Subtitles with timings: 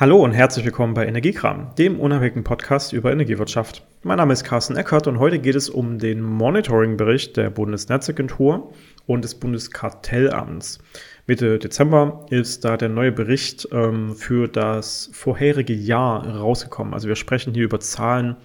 [0.00, 3.86] Hallo und herzlich willkommen bei Energiekram, dem unabhängigen Podcast über Energiewirtschaft.
[4.02, 8.72] Mein Name ist Carsten Eckert und heute geht es um den Monitoring-Bericht der Bundesnetzagentur
[9.04, 10.78] und des Bundeskartellamts.
[11.26, 16.94] Mitte Dezember ist da der neue Bericht ähm, für das vorherige Jahr rausgekommen.
[16.94, 18.38] Also wir sprechen hier über Zahlen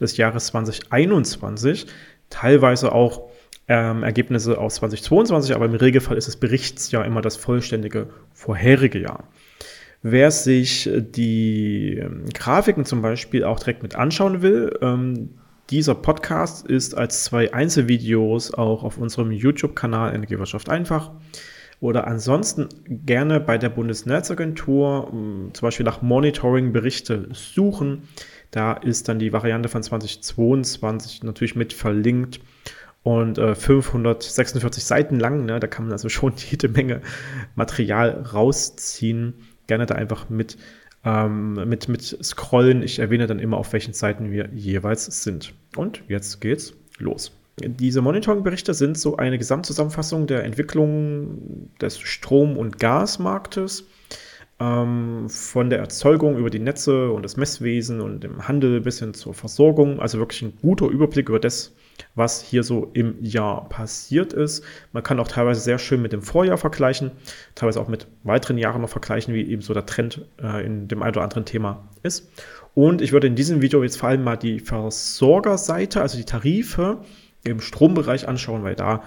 [0.00, 1.86] des Jahres 2021,
[2.30, 3.30] teilweise auch
[3.68, 9.28] ähm, Ergebnisse aus 2022, aber im Regelfall ist das Berichtsjahr immer das vollständige vorherige Jahr.
[10.08, 15.30] Wer sich die ähm, Grafiken zum Beispiel auch direkt mit anschauen will, ähm,
[15.70, 21.10] dieser Podcast ist als zwei Einzelvideos auch auf unserem YouTube-Kanal Energiewirtschaft einfach.
[21.80, 28.02] Oder ansonsten gerne bei der Bundesnetzagentur ähm, zum Beispiel nach Monitoring-Berichte suchen.
[28.52, 32.38] Da ist dann die Variante von 2022 natürlich mit verlinkt
[33.02, 35.46] und äh, 546 Seiten lang.
[35.46, 35.58] Ne?
[35.58, 37.00] Da kann man also schon jede Menge
[37.56, 39.34] Material rausziehen
[39.66, 40.56] gerne da einfach mit,
[41.04, 42.82] ähm, mit, mit scrollen.
[42.82, 45.54] Ich erwähne dann immer, auf welchen Seiten wir jeweils sind.
[45.76, 47.32] Und jetzt geht's los.
[47.58, 53.86] Diese Monitoring-Berichte sind so eine Gesamtzusammenfassung der Entwicklung des Strom- und Gasmarktes
[54.60, 59.14] ähm, von der Erzeugung über die Netze und das Messwesen und im Handel bis hin
[59.14, 60.00] zur Versorgung.
[60.00, 61.74] Also wirklich ein guter Überblick über das,
[62.14, 64.64] was hier so im Jahr passiert ist.
[64.92, 67.12] Man kann auch teilweise sehr schön mit dem Vorjahr vergleichen,
[67.54, 71.02] teilweise auch mit weiteren Jahren noch vergleichen, wie eben so der Trend äh, in dem
[71.02, 72.30] einen oder anderen Thema ist.
[72.74, 76.98] Und ich würde in diesem Video jetzt vor allem mal die Versorgerseite, also die Tarife
[77.42, 79.02] im Strombereich anschauen, weil da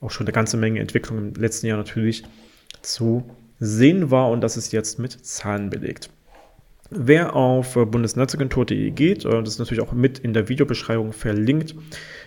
[0.00, 2.24] auch schon eine ganze Menge Entwicklung im letzten Jahr natürlich
[2.82, 3.24] zu
[3.60, 6.10] sehen war und das ist jetzt mit Zahlen belegt.
[6.90, 11.74] Wer auf bundesnetzagentur.de geht, äh, das ist natürlich auch mit in der Videobeschreibung verlinkt,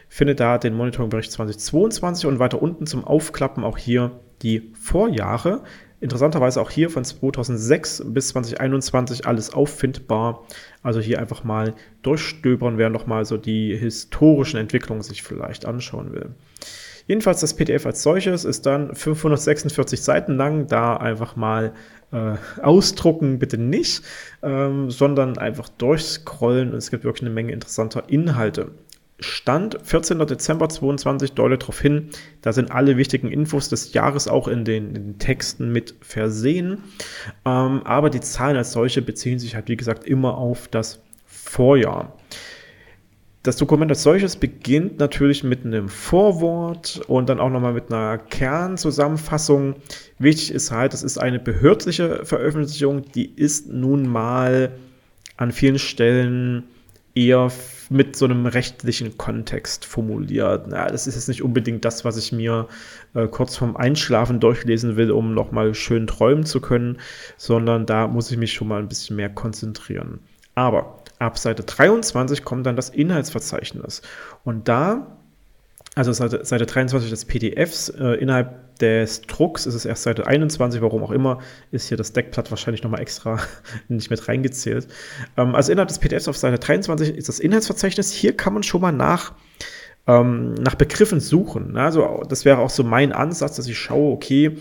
[0.09, 5.63] findet da den Monitoringbericht 2022 und weiter unten zum Aufklappen auch hier die Vorjahre.
[5.99, 10.45] Interessanterweise auch hier von 2006 bis 2021 alles auffindbar.
[10.83, 16.35] Also hier einfach mal durchstöbern, wer nochmal so die historischen Entwicklungen sich vielleicht anschauen will.
[17.07, 21.73] Jedenfalls das PDF als solches ist dann 546 Seiten lang, da einfach mal
[22.11, 24.03] äh, ausdrucken bitte nicht,
[24.43, 28.71] ähm, sondern einfach durchscrollen und es gibt wirklich eine Menge interessanter Inhalte.
[29.19, 30.19] Stand 14.
[30.19, 32.09] Dezember 2022 deutet darauf hin,
[32.43, 36.83] da sind alle wichtigen Infos des Jahres auch in den, in den Texten mit versehen.
[37.43, 42.13] Ähm, aber die Zahlen als solche beziehen sich halt, wie gesagt, immer auf das Vorjahr.
[43.47, 48.17] Das Dokument als solches beginnt natürlich mit einem Vorwort und dann auch nochmal mit einer
[48.17, 49.75] Kernzusammenfassung.
[50.19, 54.73] Wichtig ist halt, das ist eine behördliche Veröffentlichung, die ist nun mal
[55.37, 56.65] an vielen Stellen
[57.15, 57.49] eher
[57.89, 60.65] mit so einem rechtlichen Kontext formuliert.
[60.67, 62.67] Na, das ist jetzt nicht unbedingt das, was ich mir
[63.13, 66.97] äh, kurz vorm Einschlafen durchlesen will, um nochmal schön träumen zu können,
[67.37, 70.19] sondern da muss ich mich schon mal ein bisschen mehr konzentrieren.
[70.57, 74.01] Aber ab Seite 23 kommt dann das Inhaltsverzeichnis.
[74.43, 75.19] Und da,
[75.93, 80.81] also Seite, Seite 23 des PDFs, äh, innerhalb des Drucks ist es erst Seite 21,
[80.81, 81.37] warum auch immer,
[81.69, 83.39] ist hier das Deckblatt wahrscheinlich nochmal extra
[83.87, 84.87] nicht mit reingezählt.
[85.37, 88.11] Ähm, also innerhalb des PDFs auf Seite 23 ist das Inhaltsverzeichnis.
[88.11, 89.33] Hier kann man schon mal nach,
[90.07, 91.77] ähm, nach Begriffen suchen.
[91.77, 94.57] Also das wäre auch so mein Ansatz, dass ich schaue, okay,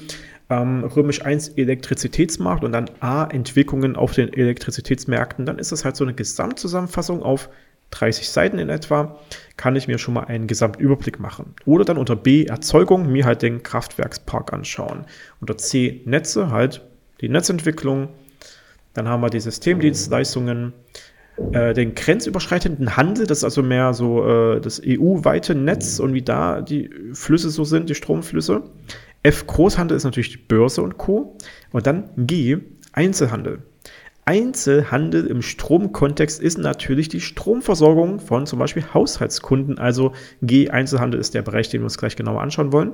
[0.50, 5.96] ähm, Römisch 1 Elektrizitätsmarkt und dann A Entwicklungen auf den Elektrizitätsmärkten, dann ist das halt
[5.96, 7.48] so eine Gesamtzusammenfassung auf
[7.90, 9.18] 30 Seiten in etwa,
[9.56, 11.54] kann ich mir schon mal einen Gesamtüberblick machen.
[11.64, 15.04] Oder dann unter B Erzeugung mir halt den Kraftwerkspark anschauen.
[15.40, 16.84] Unter C Netze halt
[17.20, 18.08] die Netzentwicklung.
[18.92, 20.72] Dann haben wir die Systemdienstleistungen,
[21.52, 26.22] äh, den grenzüberschreitenden Handel, das ist also mehr so äh, das EU-weite Netz und wie
[26.22, 28.62] da die Flüsse so sind, die Stromflüsse.
[29.26, 31.36] F Großhandel ist natürlich die Börse und Co.
[31.72, 32.58] Und dann G
[32.92, 33.58] Einzelhandel.
[34.24, 39.78] Einzelhandel im Stromkontext ist natürlich die Stromversorgung von zum Beispiel Haushaltskunden.
[39.78, 42.92] Also G Einzelhandel ist der Bereich, den wir uns gleich genauer anschauen wollen.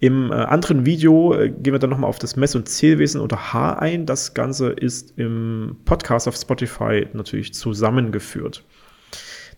[0.00, 3.52] Im äh, anderen Video äh, gehen wir dann nochmal auf das Mess- und Zählwesen unter
[3.52, 4.06] H ein.
[4.06, 8.64] Das Ganze ist im Podcast auf Spotify natürlich zusammengeführt.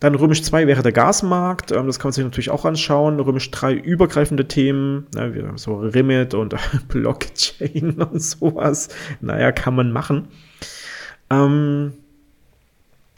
[0.01, 1.73] Dann Römisch 2 wäre der Gasmarkt.
[1.73, 3.21] Ähm, das kann man sich natürlich auch anschauen.
[3.21, 6.55] Römisch 3 übergreifende Themen, ne, wie so Remit und
[6.89, 8.89] Blockchain und sowas.
[9.21, 10.29] Naja, kann man machen.
[11.31, 11.93] Ähm,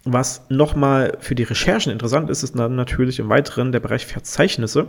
[0.04, 4.88] was nochmal für die Recherchen interessant ist, ist dann natürlich im Weiteren der Bereich Verzeichnisse.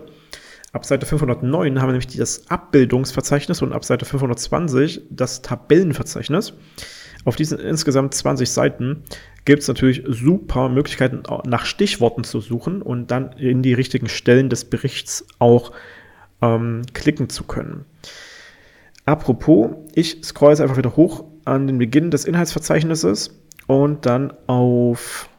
[0.71, 6.53] Ab Seite 509 haben wir nämlich das Abbildungsverzeichnis und ab Seite 520 das Tabellenverzeichnis.
[7.25, 9.03] Auf diesen insgesamt 20 Seiten
[9.45, 14.49] gibt es natürlich super Möglichkeiten, nach Stichworten zu suchen und dann in die richtigen Stellen
[14.49, 15.71] des Berichts auch
[16.41, 17.85] ähm, klicken zu können.
[19.05, 23.37] Apropos, ich scroll jetzt einfach wieder hoch an den Beginn des Inhaltsverzeichnisses
[23.67, 25.29] und dann auf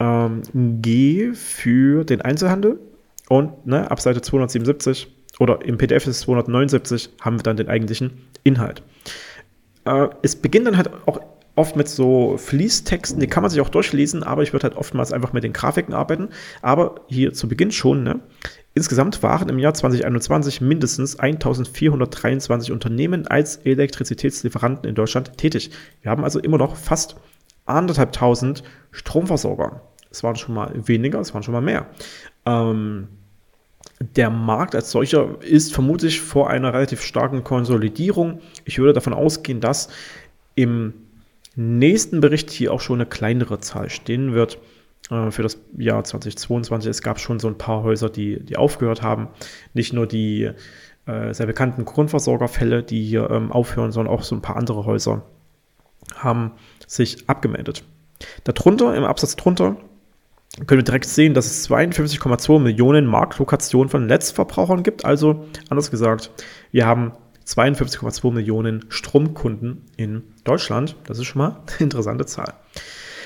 [0.00, 0.42] ähm,
[0.82, 2.80] G für den Einzelhandel
[3.28, 7.68] und ne, ab Seite 277 oder im PDF ist es 279 haben wir dann den
[7.68, 8.82] eigentlichen Inhalt.
[9.84, 11.20] Äh, es beginnt dann halt auch
[11.54, 15.12] oft mit so Fließtexten, die kann man sich auch durchlesen, aber ich würde halt oftmals
[15.12, 16.28] einfach mit den Grafiken arbeiten.
[16.62, 18.20] Aber hier zu Beginn schon, ne?
[18.74, 25.70] Insgesamt waren im Jahr 2021 mindestens 1423 Unternehmen als Elektrizitätslieferanten in Deutschland tätig.
[26.00, 27.16] Wir haben also immer noch fast
[27.66, 29.82] anderthalbtausend Stromversorger.
[30.10, 31.86] Es waren schon mal weniger, es waren schon mal mehr.
[32.46, 33.08] Ähm,
[34.02, 38.40] der Markt als solcher ist vermutlich vor einer relativ starken Konsolidierung.
[38.64, 39.88] Ich würde davon ausgehen, dass
[40.54, 40.94] im
[41.54, 44.58] nächsten Bericht hier auch schon eine kleinere Zahl stehen wird
[45.10, 46.90] äh, für das Jahr 2022.
[46.90, 49.28] Es gab schon so ein paar Häuser, die, die aufgehört haben.
[49.74, 50.50] Nicht nur die
[51.06, 55.22] äh, sehr bekannten Grundversorgerfälle, die hier ähm, aufhören, sondern auch so ein paar andere Häuser
[56.16, 56.52] haben
[56.86, 57.84] sich abgemeldet.
[58.44, 59.76] Darunter, im Absatz drunter,
[60.66, 65.04] können wir direkt sehen, dass es 52,2 Millionen Marktlokationen von Netzverbrauchern gibt.
[65.04, 66.30] Also, anders gesagt,
[66.72, 67.12] wir haben
[67.46, 70.96] 52,2 Millionen Stromkunden in Deutschland.
[71.04, 72.54] Das ist schon mal eine interessante Zahl.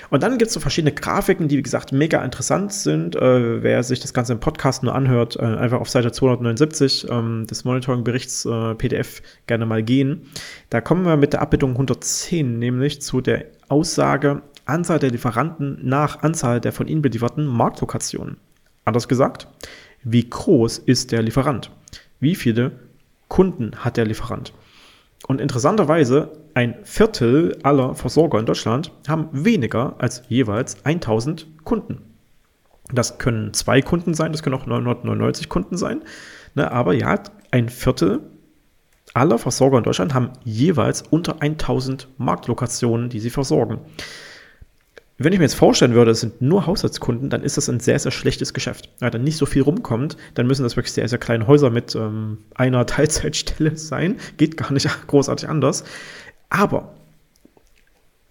[0.08, 3.17] Und dann gibt es so verschiedene Grafiken, die, wie gesagt, mega interessant sind.
[3.17, 7.44] Äh, wer sich das Ganze im Podcast nur anhört, äh, einfach auf Seite 279 ähm,
[7.49, 10.29] des Monitoring-Berichts äh, PDF gerne mal gehen.
[10.70, 16.22] Da kommen wir mit der Abbildung 110 nämlich zu der Aussage Anzahl der Lieferanten nach
[16.22, 18.36] Anzahl der von ihnen belieferten Marktlokationen.
[18.84, 19.48] Anders gesagt,
[20.02, 21.70] wie groß ist der Lieferant?
[22.20, 22.72] Wie viele
[23.28, 24.52] Kunden hat der Lieferant?
[25.26, 32.02] Und interessanterweise, ein Viertel aller Versorger in Deutschland haben weniger als jeweils 1000 Kunden.
[32.92, 36.02] Das können zwei Kunden sein, das können auch 999 Kunden sein.
[36.54, 37.19] Ne, aber ja,
[37.50, 38.20] ein Viertel
[39.14, 43.80] aller Versorger in Deutschland haben jeweils unter 1000 Marktlokationen, die sie versorgen.
[45.18, 47.98] Wenn ich mir jetzt vorstellen würde, es sind nur Haushaltskunden, dann ist das ein sehr,
[47.98, 48.90] sehr schlechtes Geschäft.
[49.00, 51.94] Weil dann nicht so viel rumkommt, dann müssen das wirklich sehr, sehr kleine Häuser mit
[51.94, 54.16] ähm, einer Teilzeitstelle sein.
[54.36, 55.84] Geht gar nicht großartig anders.
[56.50, 56.94] Aber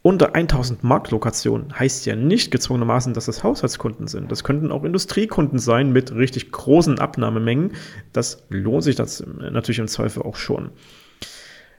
[0.04, 4.32] unter 1000 Marktlokationen heißt ja nicht gezwungenermaßen, dass es Haushaltskunden sind.
[4.32, 7.72] Das könnten auch Industriekunden sein mit richtig großen Abnahmemengen.
[8.14, 10.70] Das lohnt sich das natürlich im Zweifel auch schon.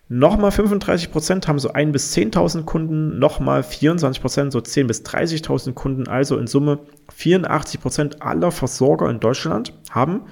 [0.08, 5.02] Nochmal 35 Prozent haben so 1 bis 10.000 Kunden, nochmal 24 Prozent so 10 bis
[5.04, 6.06] 30.000 Kunden.
[6.06, 6.78] Also in Summe
[7.12, 10.22] 84 Prozent aller Versorger in Deutschland haben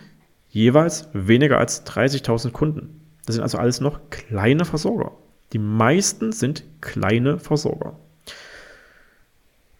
[0.49, 3.01] jeweils weniger als 30.000 Kunden.
[3.27, 5.11] Das sind also alles noch kleine Versorger.
[5.53, 7.97] Die meisten sind kleine Versorger.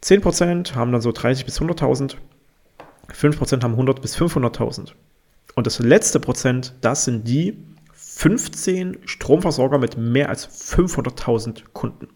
[0.01, 2.15] 10 Prozent haben dann so 30 bis 100.000,
[3.13, 4.91] 5 Prozent haben 100 bis 500.000.
[5.55, 7.57] Und das letzte Prozent, das sind die,
[8.15, 12.07] 15 Stromversorger mit mehr als 500.000 Kunden.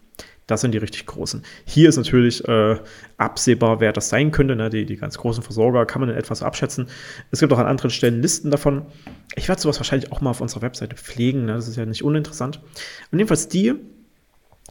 [0.46, 1.42] Das sind die richtig großen.
[1.66, 2.78] Hier ist natürlich äh,
[3.18, 4.56] absehbar, wer das sein könnte.
[4.56, 4.70] Ne?
[4.70, 6.88] Die, die ganz großen Versorger kann man in etwas abschätzen.
[7.30, 8.86] Es gibt auch an anderen Stellen Listen davon.
[9.36, 11.44] Ich werde sowas wahrscheinlich auch mal auf unserer Webseite pflegen.
[11.44, 11.52] Ne?
[11.52, 12.60] Das ist ja nicht uninteressant.
[13.12, 13.74] Und jedenfalls die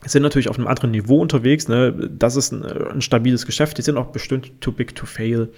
[0.05, 1.67] sind natürlich auf einem anderen Niveau unterwegs.
[1.67, 2.09] Ne?
[2.11, 3.77] Das ist ein, ein, stabiles Geschäft.
[3.77, 5.49] Die sind auch bestimmt too big to fail.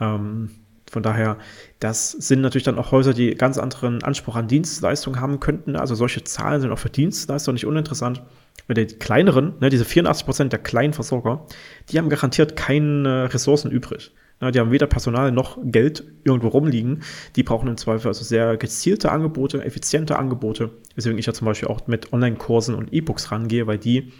[0.00, 0.50] Ähm,
[0.90, 1.36] von daher,
[1.80, 5.76] das sind natürlich dann auch Häuser, die ganz anderen Anspruch an Dienstleistungen haben könnten.
[5.76, 8.22] Also solche Zahlen sind auch für Dienstleister nicht uninteressant.
[8.68, 11.46] Weil die kleineren, ne, diese 84 Prozent der kleinen Versorger,
[11.90, 14.12] die haben garantiert keine Ressourcen übrig.
[14.40, 17.02] Ja, die haben weder Personal noch Geld irgendwo rumliegen.
[17.36, 20.70] Die brauchen im Zweifel also sehr gezielte Angebote, effiziente Angebote.
[20.94, 24.12] Deswegen ich ja zum Beispiel auch mit Online-Kursen und E-Books rangehe, weil die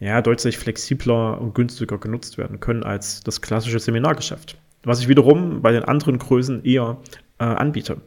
[0.00, 5.62] ja deutlich flexibler und günstiger genutzt werden können als das klassische Seminargeschäft was ich wiederum
[5.62, 6.98] bei den anderen Größen eher
[7.38, 7.98] äh, anbiete.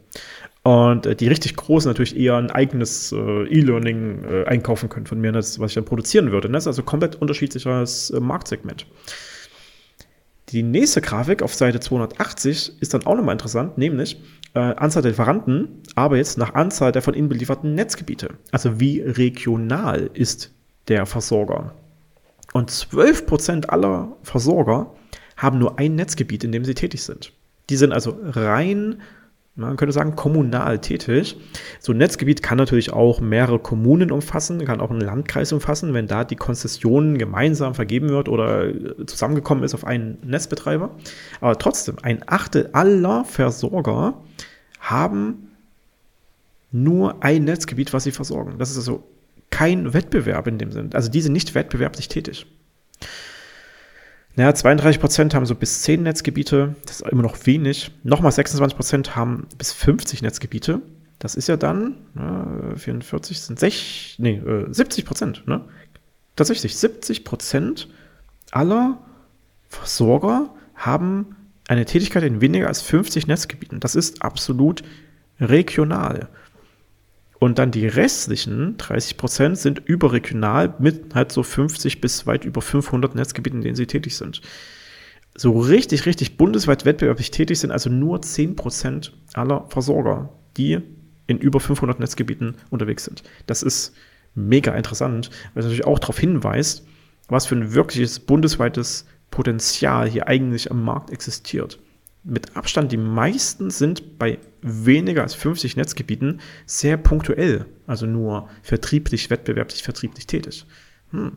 [0.64, 5.22] Und äh, die richtig großen natürlich eher ein eigenes äh, E-Learning äh, einkaufen können von
[5.22, 6.50] mir, das, was ich dann produzieren würde.
[6.50, 8.88] Das ist also komplett unterschiedliches äh, Marktsegment.
[10.50, 14.20] Die nächste Grafik auf Seite 280 ist dann auch nochmal interessant, nämlich
[14.56, 18.30] äh, Anzahl der Lieferanten, aber jetzt nach Anzahl der von ihnen belieferten Netzgebiete.
[18.52, 20.52] Also wie regional ist
[20.88, 21.74] der Versorger?
[22.54, 24.96] Und 12% aller Versorger
[25.38, 27.32] haben nur ein Netzgebiet, in dem sie tätig sind.
[27.70, 29.02] Die sind also rein,
[29.56, 31.38] man könnte sagen, kommunal tätig.
[31.80, 36.08] So ein Netzgebiet kann natürlich auch mehrere Kommunen umfassen, kann auch einen Landkreis umfassen, wenn
[36.08, 38.68] da die Konzession gemeinsam vergeben wird oder
[39.06, 40.92] zusammengekommen ist auf einen Netzbetreiber.
[41.40, 44.22] Aber trotzdem, ein Achtel aller Versorger
[44.82, 45.52] haben
[46.72, 48.56] nur ein Netzgebiet, was sie versorgen.
[48.58, 49.04] Das ist also
[49.50, 50.90] kein Wettbewerb in dem Sinn.
[50.94, 52.46] Also die sind nicht wettbewerblich tätig.
[54.36, 56.76] Naja, 32 Prozent haben so bis 10 Netzgebiete.
[56.86, 57.92] Das ist immer noch wenig.
[58.04, 60.82] Nochmal 26 Prozent haben bis 50 Netzgebiete.
[61.20, 61.96] Das ist ja dann,
[62.74, 65.62] äh, 44 sind 6, nee, äh, 70 Prozent, ne?
[66.36, 67.88] Tatsächlich, 70 Prozent
[68.52, 69.00] aller
[69.70, 71.36] Versorger haben
[71.70, 73.80] eine Tätigkeit in weniger als 50 Netzgebieten.
[73.80, 74.84] Das ist absolut
[75.40, 76.28] regional.
[77.40, 82.62] Und dann die restlichen 30 Prozent sind überregional mit halt so 50 bis weit über
[82.62, 84.42] 500 Netzgebieten, in denen sie tätig sind.
[85.36, 90.80] So richtig, richtig bundesweit wettbewerblich tätig sind also nur 10 Prozent aller Versorger, die
[91.28, 93.24] in über 500 Netzgebieten unterwegs sind.
[93.46, 93.94] Das ist
[94.34, 96.86] mega interessant, weil es natürlich auch darauf hinweist,
[97.28, 101.80] was für ein wirkliches bundesweites Potenzial hier eigentlich am Markt existiert.
[102.24, 109.30] Mit Abstand die meisten sind bei weniger als 50 Netzgebieten sehr punktuell, also nur vertrieblich,
[109.30, 110.66] wettbewerblich, vertrieblich tätig.
[111.12, 111.34] Hm.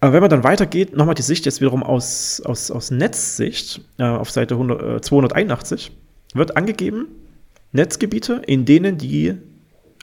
[0.00, 4.04] Aber wenn man dann weitergeht, nochmal die Sicht jetzt wiederum aus, aus, aus Netzsicht, äh,
[4.04, 5.92] auf Seite 100, äh, 281,
[6.32, 7.08] wird angegeben,
[7.72, 9.34] Netzgebiete, in denen die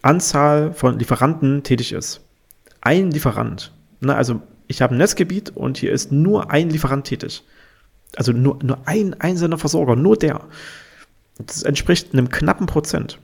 [0.04, 2.22] Anzahl von Lieferanten tätig ist.
[2.82, 3.72] Ein Lieferant.
[4.00, 7.44] Na, also ich habe ein Netzgebiet und hier ist nur ein Lieferant tätig.
[8.16, 10.42] Also nur, nur ein einzelner Versorger, nur der.
[11.38, 13.20] Das entspricht einem knappen Prozent.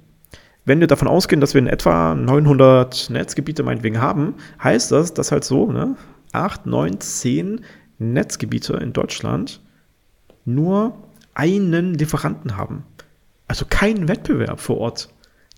[0.66, 5.32] Wenn wir davon ausgehen, dass wir in etwa 900 Netzgebiete meinetwegen haben, heißt das, dass
[5.32, 5.98] halt so ne,
[6.32, 7.62] 8, 9, 10
[8.00, 9.62] Netzgebiete in Deutschland
[10.46, 10.96] nur
[11.34, 12.86] einen Lieferanten haben.
[13.48, 15.10] Also keinen Wettbewerb vor Ort.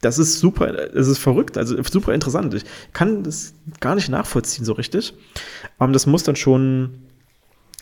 [0.02, 2.54] Das ist super, das ist verrückt, also super interessant.
[2.54, 2.64] Ich
[2.94, 5.14] kann das gar nicht nachvollziehen so richtig.
[5.78, 7.05] Aber das muss dann schon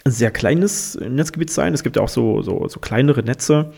[0.06, 1.74] sehr kleines Netzgebiet sein.
[1.74, 3.72] Es gibt ja auch so, so, so kleinere Netze,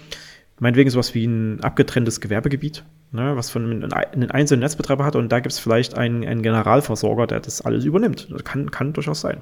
[0.59, 5.39] meinetwegen sowas wie ein abgetrenntes Gewerbegebiet, ne, was von einem einzelnen Netzbetreiber hat und da
[5.39, 8.27] gibt es vielleicht einen, einen Generalversorger, der das alles übernimmt.
[8.31, 9.41] Das kann, kann durchaus sein.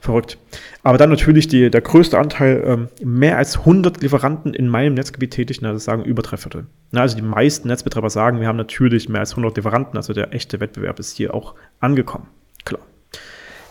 [0.00, 0.36] Verrückt.
[0.82, 5.30] Aber dann natürlich die, der größte Anteil, ähm, mehr als 100 Lieferanten in meinem Netzgebiet
[5.30, 6.66] tätig, na, das sagen über drei Viertel.
[6.90, 10.34] Na, also die meisten Netzbetreiber sagen, wir haben natürlich mehr als 100 Lieferanten, also der
[10.34, 12.28] echte Wettbewerb ist hier auch angekommen.
[12.66, 12.82] Klar.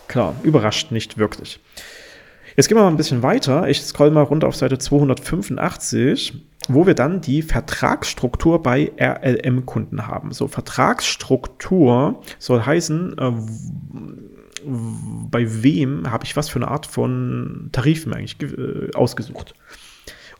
[0.08, 1.60] Klar, überrascht nicht wirklich.
[2.56, 3.68] Jetzt gehen wir mal ein bisschen weiter.
[3.68, 6.34] Ich scroll mal runter auf Seite 285,
[6.68, 10.32] wo wir dann die Vertragsstruktur bei RLM-Kunden haben.
[10.32, 13.32] So, Vertragsstruktur soll heißen, äh,
[15.30, 19.54] bei wem habe ich was für eine Art von Tarifen eigentlich äh, ausgesucht.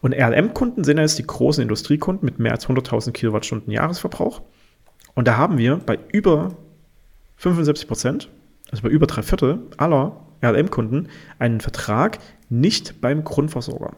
[0.00, 4.42] Und RLM-Kunden sind jetzt die großen Industriekunden mit mehr als 100.000 Kilowattstunden Jahresverbrauch.
[5.14, 6.54] Und da haben wir bei über
[7.36, 8.28] 75 Prozent,
[8.70, 12.18] also bei über drei Viertel aller RLM-Kunden, einen Vertrag
[12.48, 13.94] nicht beim Grundversorger.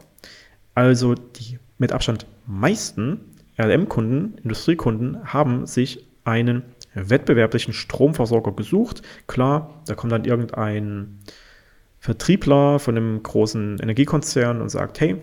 [0.75, 3.19] Also die mit Abstand meisten
[3.59, 9.01] RLM-Kunden, Industriekunden, haben sich einen wettbewerblichen Stromversorger gesucht.
[9.27, 11.19] Klar, da kommt dann irgendein
[11.99, 15.17] Vertriebler von einem großen Energiekonzern und sagt, hey,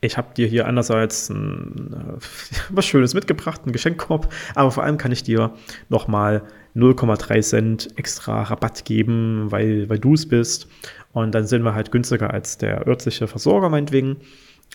[0.00, 2.24] ich habe dir hier einerseits ein, äh,
[2.70, 5.52] was Schönes mitgebracht, einen Geschenkkorb, aber vor allem kann ich dir
[5.88, 6.42] nochmal
[6.76, 10.68] 0,3 Cent extra Rabatt geben, weil, weil du es bist.
[11.12, 14.18] Und dann sind wir halt günstiger als der örtliche Versorger meinetwegen.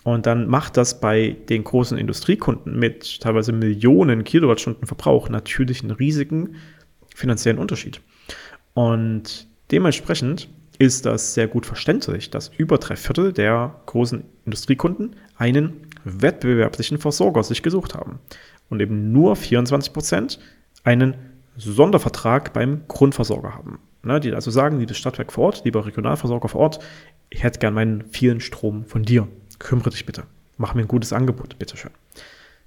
[0.03, 5.91] Und dann macht das bei den großen Industriekunden mit teilweise Millionen Kilowattstunden Verbrauch natürlich einen
[5.91, 6.55] riesigen
[7.15, 8.01] finanziellen Unterschied.
[8.73, 15.73] Und dementsprechend ist das sehr gut verständlich, dass über drei Viertel der großen Industriekunden einen
[16.03, 18.19] wettbewerblichen Versorger sich gesucht haben
[18.69, 20.39] und eben nur 24 Prozent
[20.83, 21.15] einen
[21.57, 23.79] Sondervertrag beim Grundversorger haben.
[24.03, 26.79] Ne, die also sagen, liebes Stadtwerk vor Ort, lieber Regionalversorger vor Ort,
[27.31, 29.27] ich hätte gern meinen vielen Strom von dir
[29.59, 30.23] kümmere dich bitte.
[30.57, 31.91] Mach mir ein gutes Angebot, bitteschön.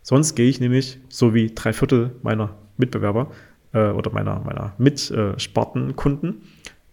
[0.03, 3.31] Sonst gehe ich nämlich, so wie drei Viertel meiner Mitbewerber
[3.73, 6.43] äh, oder meiner, meiner Mitspartenkunden,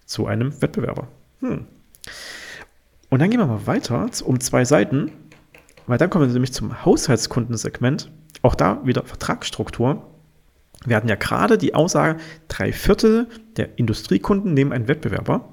[0.06, 1.08] zu einem Wettbewerber.
[1.40, 1.66] Hm.
[3.10, 5.12] Und dann gehen wir mal weiter um zwei Seiten,
[5.88, 8.12] weil dann kommen wir nämlich zum Haushaltskundensegment.
[8.42, 10.06] Auch da wieder Vertragsstruktur.
[10.86, 15.50] Wir hatten ja gerade die Aussage, drei Viertel der Industriekunden nehmen einen Wettbewerber.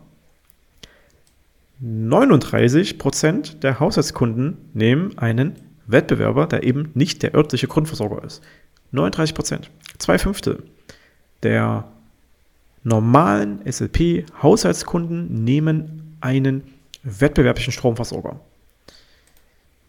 [1.81, 5.57] 39 Prozent der Haushaltskunden nehmen einen
[5.87, 8.43] Wettbewerber, der eben nicht der örtliche Grundversorger ist.
[8.93, 9.71] 39 Prozent.
[9.99, 10.65] Zwei Fünftel
[11.43, 11.91] der
[12.83, 16.63] normalen SLP-Haushaltskunden nehmen einen
[17.03, 18.41] wettbewerblichen Stromversorger.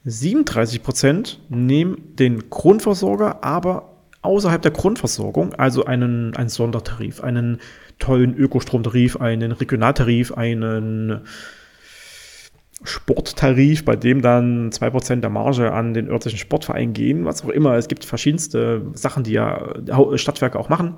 [0.06, 7.60] 37 Prozent nehmen den Grundversorger, aber außerhalb der Grundversorgung, also einen, einen Sondertarif, einen
[8.00, 11.22] tollen Ökostromtarif, einen Regionaltarif, einen
[12.84, 17.76] Sporttarif, bei dem dann 2% der Marge an den örtlichen Sportverein gehen, was auch immer.
[17.76, 19.74] Es gibt verschiedenste Sachen, die ja
[20.16, 20.98] Stadtwerke auch machen.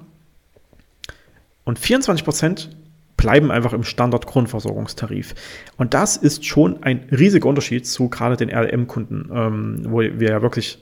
[1.65, 2.69] Und 24%
[3.17, 5.35] bleiben einfach im Standard-Grundversorgungstarif.
[5.77, 10.41] Und das ist schon ein riesiger Unterschied zu gerade den RLM-Kunden, ähm, wo wir ja
[10.41, 10.79] wirklich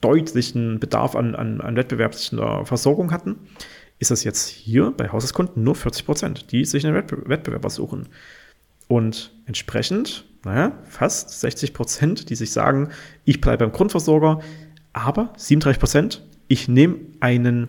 [0.00, 3.36] deutlichen Bedarf an, an, an wettbewerbslicher Versorgung hatten.
[3.98, 8.08] ist das jetzt hier bei Haushaltskunden nur 40 Prozent, die sich einen Wettbewerber suchen.
[8.88, 12.90] Und entsprechend, naja, fast 60 Prozent, die sich sagen,
[13.24, 14.40] ich bleibe beim Grundversorger,
[14.92, 17.68] aber 37 Prozent, ich nehme einen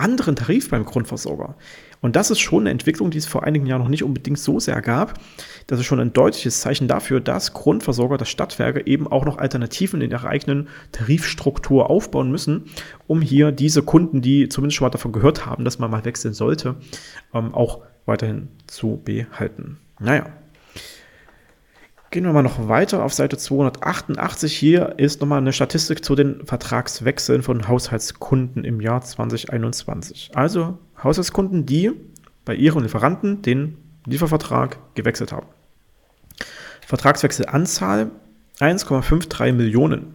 [0.00, 1.56] anderen Tarif beim Grundversorger.
[2.00, 4.60] Und das ist schon eine Entwicklung, die es vor einigen Jahren noch nicht unbedingt so
[4.60, 5.18] sehr gab.
[5.66, 10.00] Das ist schon ein deutliches Zeichen dafür, dass Grundversorger, dass Stadtwerke eben auch noch Alternativen
[10.00, 12.66] in ihrer eigenen Tarifstruktur aufbauen müssen,
[13.06, 16.34] um hier diese Kunden, die zumindest schon mal davon gehört haben, dass man mal wechseln
[16.34, 16.76] sollte,
[17.34, 19.78] ähm, auch weiterhin zu behalten.
[19.98, 20.26] Naja.
[22.10, 24.56] Gehen wir mal noch weiter auf Seite 288.
[24.56, 30.30] Hier ist nochmal eine Statistik zu den Vertragswechseln von Haushaltskunden im Jahr 2021.
[30.32, 31.92] Also Haushaltskunden, die
[32.46, 35.48] bei ihren Lieferanten den Liefervertrag gewechselt haben.
[36.86, 38.10] Vertragswechselanzahl
[38.58, 40.14] 1,53 Millionen.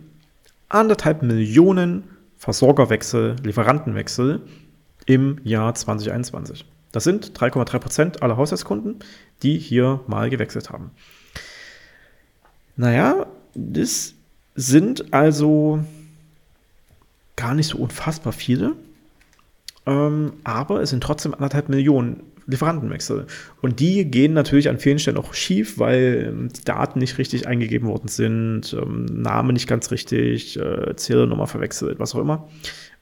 [0.69, 2.05] Anderthalb Millionen
[2.37, 4.41] Versorgerwechsel, Lieferantenwechsel
[5.05, 6.65] im Jahr 2021.
[6.91, 8.97] Das sind 3,3 Prozent aller Haushaltskunden,
[9.43, 10.89] die hier mal gewechselt haben.
[12.75, 14.15] Naja, das
[14.55, 15.83] sind also
[17.35, 18.75] gar nicht so unfassbar viele,
[19.85, 23.25] ähm, aber es sind trotzdem anderthalb Millionen Lieferantenwechsel.
[23.61, 27.47] Und die gehen natürlich an vielen Stellen auch schief, weil ähm, die Daten nicht richtig
[27.47, 32.49] eingegeben worden sind, ähm, Name nicht ganz richtig, äh, Zählernummer verwechselt, was auch immer.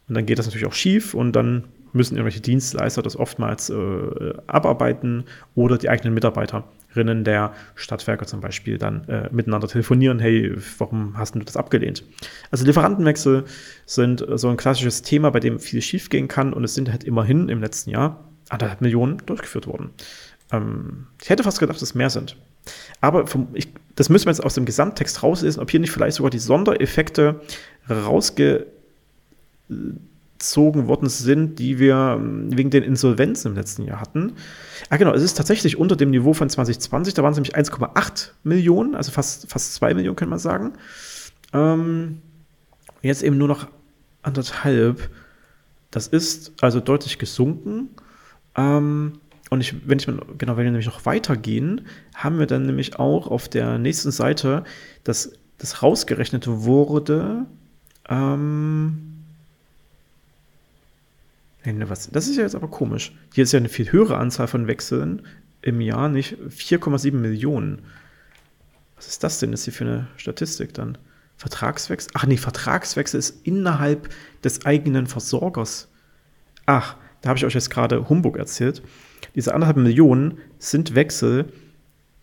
[0.08, 4.34] Und dann geht das natürlich auch schief und dann müssen irgendwelche Dienstleister das oftmals äh,
[4.48, 11.18] abarbeiten oder die eigenen Mitarbeiterinnen der Stadtwerke zum Beispiel dann äh, miteinander telefonieren, hey, warum
[11.18, 12.04] hast du das abgelehnt?
[12.50, 13.46] Also Lieferantenwechsel
[13.86, 17.50] sind so ein klassisches Thema, bei dem viel schiefgehen kann und es sind halt immerhin
[17.50, 19.92] im letzten Jahr anderthalb Millionen durchgeführt worden.
[20.52, 22.38] Ähm, ich hätte fast gedacht, dass es mehr sind.
[23.00, 26.18] Aber vom, ich, das müssen wir jetzt aus dem Gesamttext rauslesen, ob hier nicht vielleicht
[26.18, 27.42] sogar die Sondereffekte
[27.90, 28.68] rausge
[30.42, 34.34] gezogen worden sind, die wir ähm, wegen den Insolvenzen im letzten Jahr hatten.
[34.90, 38.32] Ah, genau, es ist tatsächlich unter dem Niveau von 2020, da waren es nämlich 1,8
[38.44, 40.74] Millionen, also fast, fast 2 Millionen, kann man sagen.
[41.54, 42.22] Ähm,
[43.04, 43.68] jetzt eben nur noch
[44.24, 45.10] anderthalb.
[45.92, 47.90] Das ist also deutlich gesunken.
[48.56, 49.14] Ähm,
[49.52, 51.82] und ich, wenn ich genau, wenn wir nämlich noch weitergehen,
[52.16, 54.64] haben wir dann nämlich auch auf der nächsten Seite,
[55.04, 57.46] dass das rausgerechnet wurde.
[58.10, 59.11] Ähm,
[61.64, 62.10] was?
[62.10, 63.14] Das ist ja jetzt aber komisch.
[63.34, 65.24] Hier ist ja eine viel höhere Anzahl von Wechseln
[65.62, 67.84] im Jahr, nicht 4,7 Millionen.
[68.96, 70.98] Was ist das denn jetzt hier für eine Statistik dann?
[71.38, 72.12] Vertragswechsel?
[72.14, 74.10] Ach nee, Vertragswechsel ist innerhalb
[74.44, 75.88] des eigenen Versorgers.
[76.66, 78.82] Ach, da habe ich euch jetzt gerade Humbug erzählt.
[79.36, 81.52] Diese anderthalb Millionen sind Wechsel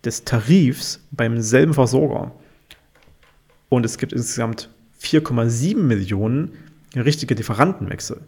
[0.04, 2.32] des Tarifs beim selben Versorger.
[3.68, 4.70] Und es gibt insgesamt
[5.00, 6.52] 4,7 Millionen
[6.94, 8.20] richtige Lieferantenwechsel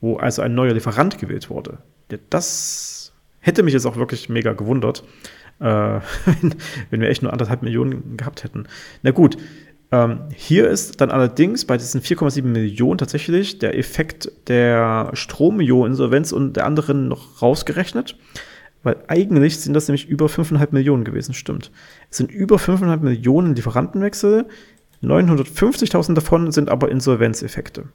[0.00, 1.78] wo also ein neuer Lieferant gewählt wurde.
[2.30, 5.04] Das hätte mich jetzt auch wirklich mega gewundert,
[5.60, 5.64] äh,
[6.90, 8.66] wenn, wir echt nur anderthalb Millionen gehabt hätten.
[9.02, 9.36] Na gut,
[9.92, 16.56] ähm, hier ist dann allerdings bei diesen 4,7 Millionen tatsächlich der Effekt der Stromio-Insolvenz und
[16.56, 18.16] der anderen noch rausgerechnet.
[18.82, 21.72] Weil eigentlich sind das nämlich über 5,5 Millionen gewesen, stimmt.
[22.10, 24.46] Es sind über 5,5 Millionen Lieferantenwechsel,
[25.02, 27.88] 950.000 davon sind aber Insolvenzeffekte.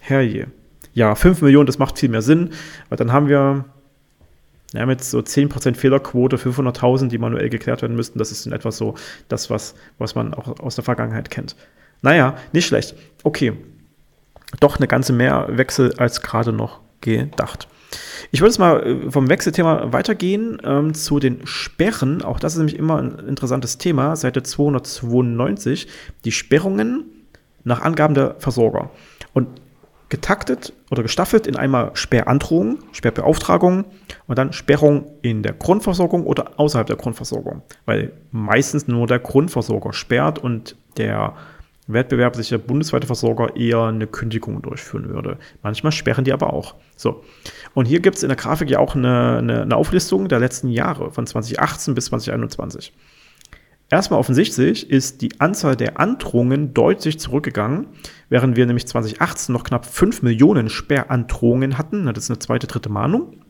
[0.00, 0.48] Herrje
[0.98, 2.50] ja, 5 Millionen, das macht viel mehr Sinn,
[2.88, 3.64] weil dann haben wir
[4.74, 8.18] ja, mit so 10% Fehlerquote 500.000, die manuell geklärt werden müssten.
[8.18, 8.94] Das ist in etwa so
[9.28, 11.54] das, was, was man auch aus der Vergangenheit kennt.
[12.02, 12.96] Naja, nicht schlecht.
[13.22, 13.52] Okay,
[14.60, 17.68] doch eine ganze mehr Wechsel als gerade noch gedacht.
[18.32, 22.22] Ich würde jetzt mal äh, vom Wechselthema weitergehen ähm, zu den Sperren.
[22.22, 24.16] Auch das ist nämlich immer ein interessantes Thema.
[24.16, 25.86] Seite 292.
[26.24, 27.04] Die Sperrungen
[27.64, 28.90] nach Angaben der Versorger.
[29.32, 29.48] Und
[30.08, 33.84] getaktet oder gestaffelt in einmal Sperrandrohung, Sperrbeauftragung
[34.26, 39.92] und dann Sperrung in der Grundversorgung oder außerhalb der Grundversorgung, weil meistens nur der Grundversorger
[39.92, 41.34] sperrt und der
[41.88, 45.38] wettbewerbliche bundesweite Versorger eher eine Kündigung durchführen würde.
[45.62, 46.74] Manchmal sperren die aber auch.
[46.96, 47.24] So.
[47.74, 50.68] Und hier gibt es in der Grafik ja auch eine, eine, eine Auflistung der letzten
[50.68, 52.92] Jahre von 2018 bis 2021.
[53.90, 57.86] Erstmal offensichtlich ist die Anzahl der Androhungen deutlich zurückgegangen,
[58.28, 62.90] während wir nämlich 2018 noch knapp 5 Millionen Sperrandrohungen hatten, das ist eine zweite, dritte
[62.90, 63.42] Mahnung,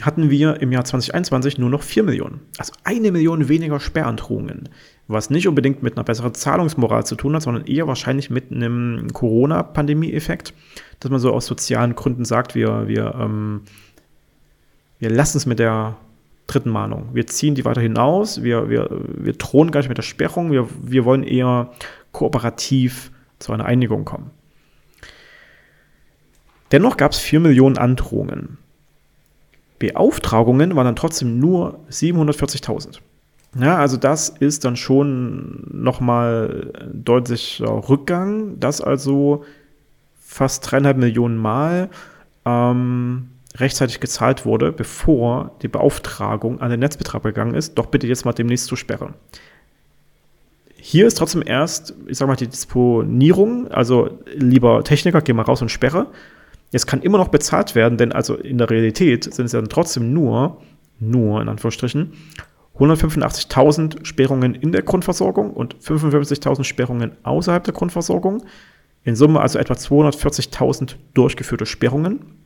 [0.00, 2.40] hatten wir im Jahr 2021 nur noch 4 Millionen.
[2.58, 4.68] Also eine Million weniger Sperrandrohungen,
[5.08, 9.08] was nicht unbedingt mit einer besseren Zahlungsmoral zu tun hat, sondern eher wahrscheinlich mit einem
[9.12, 10.54] Corona-Pandemie-Effekt,
[11.00, 13.62] dass man so aus sozialen Gründen sagt, wir, wir, ähm,
[15.00, 15.96] wir lassen es mit der
[16.46, 17.08] dritten Mahnung.
[17.12, 20.68] Wir ziehen die weiter hinaus, wir, wir, wir drohen gar nicht mit der Sperrung, wir,
[20.82, 21.70] wir wollen eher
[22.12, 24.30] kooperativ zu einer Einigung kommen.
[26.72, 28.58] Dennoch gab es 4 Millionen Androhungen.
[29.78, 33.00] Beauftragungen waren dann trotzdem nur 740.000.
[33.60, 39.44] Ja, also das ist dann schon nochmal deutlicher Rückgang, dass also
[40.18, 41.90] fast dreieinhalb Millionen Mal
[42.44, 48.24] ähm, rechtzeitig gezahlt wurde, bevor die Beauftragung an den Netzbetreiber gegangen ist, doch bitte jetzt
[48.24, 49.14] mal demnächst zu sperren.
[50.76, 55.62] Hier ist trotzdem erst, ich sag mal, die Disponierung, also lieber Techniker, geh mal raus
[55.62, 56.08] und sperre.
[56.72, 60.12] Es kann immer noch bezahlt werden, denn also in der Realität sind es dann trotzdem
[60.12, 60.60] nur,
[60.98, 62.12] nur in Anführungsstrichen,
[62.78, 68.44] 185.000 Sperrungen in der Grundversorgung und 55.000 Sperrungen außerhalb der Grundversorgung.
[69.04, 72.43] In Summe also etwa 240.000 durchgeführte Sperrungen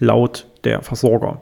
[0.00, 1.40] laut der Versorger.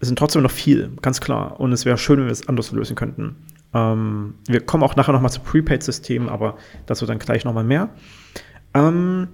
[0.00, 1.60] Es sind trotzdem noch viel, ganz klar.
[1.60, 3.36] Und es wäre schön, wenn wir es anders lösen könnten.
[3.74, 7.90] Ähm, wir kommen auch nachher nochmal zu Prepaid-Systemen, aber dazu dann gleich nochmal mehr.
[8.74, 9.28] Ähm,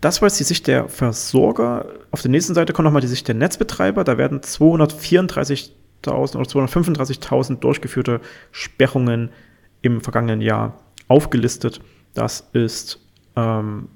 [0.00, 1.86] das war jetzt die Sicht der Versorger.
[2.10, 4.04] Auf der nächsten Seite kommt nochmal die Sicht der Netzbetreiber.
[4.04, 5.70] Da werden 234.000
[6.06, 9.30] oder 235.000 durchgeführte Sperrungen
[9.82, 10.78] im vergangenen Jahr
[11.08, 11.80] aufgelistet.
[12.14, 13.00] Das ist
[13.36, 13.88] ähm,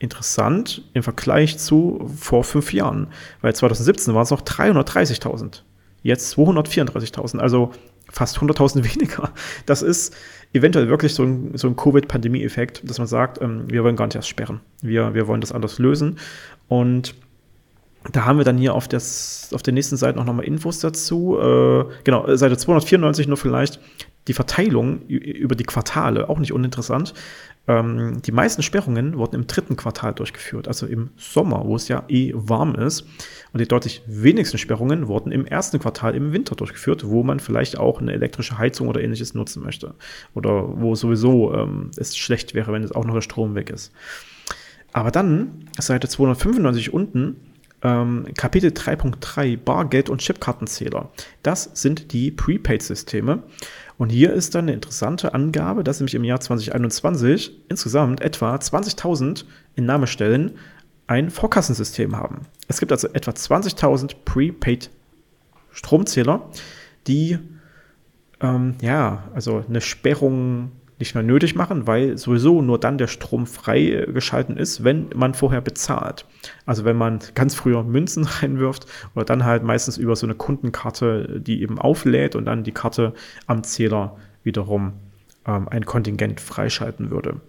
[0.00, 3.08] interessant im Vergleich zu vor fünf Jahren,
[3.42, 5.62] weil 2017 waren es noch 330.000,
[6.02, 7.70] jetzt 234.000, also
[8.10, 9.30] fast 100.000 weniger.
[9.66, 10.16] Das ist
[10.52, 14.16] eventuell wirklich so ein, so ein Covid-Pandemie-Effekt, dass man sagt, ähm, wir wollen gar nicht
[14.16, 16.18] erst sperren, wir, wir wollen das anders lösen
[16.66, 17.14] und
[18.10, 21.38] da haben wir dann hier auf, das, auf der nächsten Seite noch mal Infos dazu.
[21.38, 23.78] Äh, genau, Seite 294 nur vielleicht
[24.26, 27.14] die Verteilung über die Quartale, auch nicht uninteressant.
[27.70, 32.02] Ähm, die meisten Sperrungen wurden im dritten Quartal durchgeführt, also im Sommer, wo es ja
[32.08, 33.02] eh warm ist.
[33.52, 37.78] Und die deutlich wenigsten Sperrungen wurden im ersten Quartal im Winter durchgeführt, wo man vielleicht
[37.78, 39.94] auch eine elektrische Heizung oder ähnliches nutzen möchte.
[40.34, 43.92] Oder wo sowieso ähm, es schlecht wäre, wenn jetzt auch noch der Strom weg ist.
[44.92, 47.36] Aber dann, Seite 295 unten,
[47.82, 51.10] ähm, Kapitel 3.3 Bargeld- und Chipkartenzähler.
[51.44, 53.44] Das sind die Prepaid-Systeme.
[54.00, 59.44] Und hier ist dann eine interessante Angabe, dass nämlich im Jahr 2021 insgesamt etwa 20.000
[59.74, 60.52] Innahmestellen
[61.06, 62.46] ein Vorkassensystem haben.
[62.66, 64.88] Es gibt also etwa 20.000 Prepaid
[65.70, 66.48] Stromzähler,
[67.06, 67.36] die
[68.40, 73.46] ähm, ja, also eine Sperrung nicht mehr nötig machen, weil sowieso nur dann der Strom
[73.46, 76.26] freigeschalten ist, wenn man vorher bezahlt.
[76.66, 81.40] Also wenn man ganz früher Münzen reinwirft oder dann halt meistens über so eine Kundenkarte,
[81.40, 83.14] die eben auflädt und dann die Karte
[83.46, 84.92] am Zähler wiederum
[85.46, 87.40] ähm, ein Kontingent freischalten würde.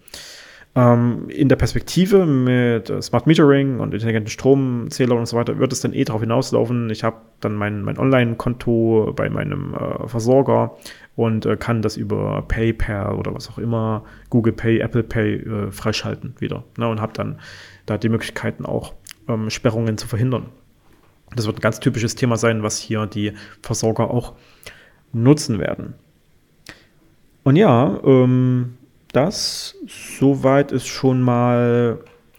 [0.74, 5.80] Ähm, in der Perspektive mit Smart Metering und intelligenten Stromzählern und so weiter wird es
[5.80, 6.88] dann eh darauf hinauslaufen.
[6.88, 10.78] Ich habe dann mein, mein Online-Konto bei meinem äh, Versorger
[11.16, 15.70] und äh, kann das über PayPal oder was auch immer, Google Pay, Apple Pay äh,
[15.70, 16.64] freischalten wieder.
[16.78, 17.38] Ne, und habe dann
[17.86, 18.94] da die Möglichkeiten auch
[19.28, 20.46] ähm, Sperrungen zu verhindern.
[21.34, 24.34] Das wird ein ganz typisches Thema sein, was hier die Versorger auch
[25.12, 25.94] nutzen werden.
[27.42, 28.78] Und ja, ähm,
[29.12, 31.98] das soweit ist schon mal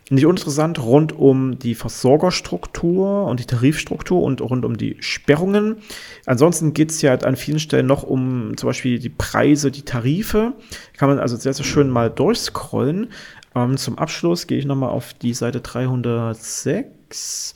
[0.09, 5.77] nicht uninteressant rund um die Versorgerstruktur und die Tarifstruktur und rund um die Sperrungen.
[6.25, 10.53] Ansonsten geht es ja an vielen Stellen noch um zum Beispiel die Preise, die Tarife.
[10.97, 13.11] Kann man also sehr, sehr schön mal durchscrollen.
[13.55, 17.55] Ähm, zum Abschluss gehe ich nochmal auf die Seite 306.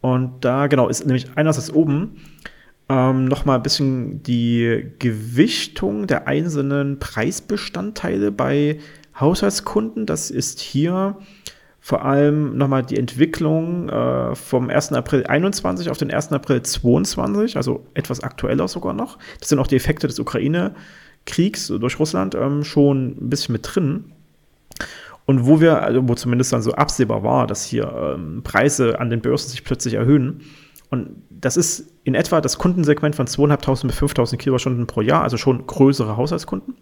[0.00, 2.16] Und da, genau, ist nämlich einerseits oben
[2.88, 8.78] ähm, nochmal ein bisschen die Gewichtung der einzelnen Preisbestandteile bei
[9.18, 10.06] Haushaltskunden.
[10.06, 11.16] Das ist hier
[11.80, 14.92] vor allem nochmal die Entwicklung äh, vom 1.
[14.92, 16.32] April 21 auf den 1.
[16.32, 19.18] April 22, also etwas aktueller sogar noch.
[19.38, 24.12] Das sind auch die Effekte des Ukraine-Kriegs durch Russland ähm, schon ein bisschen mit drin.
[25.24, 29.08] Und wo wir, also wo zumindest dann so absehbar war, dass hier ähm, Preise an
[29.08, 30.42] den Börsen sich plötzlich erhöhen.
[30.90, 35.36] Und das ist in etwa das Kundensegment von 2.500 bis 5.000 Kilowattstunden pro Jahr, also
[35.36, 36.76] schon größere Haushaltskunden.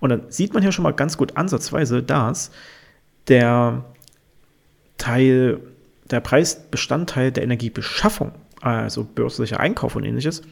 [0.00, 2.50] Und dann sieht man hier schon mal ganz gut ansatzweise, dass
[3.28, 3.84] der
[5.02, 5.58] Teil,
[6.12, 10.42] der Preisbestandteil der Energiebeschaffung, also börslicher Einkauf und ähnliches,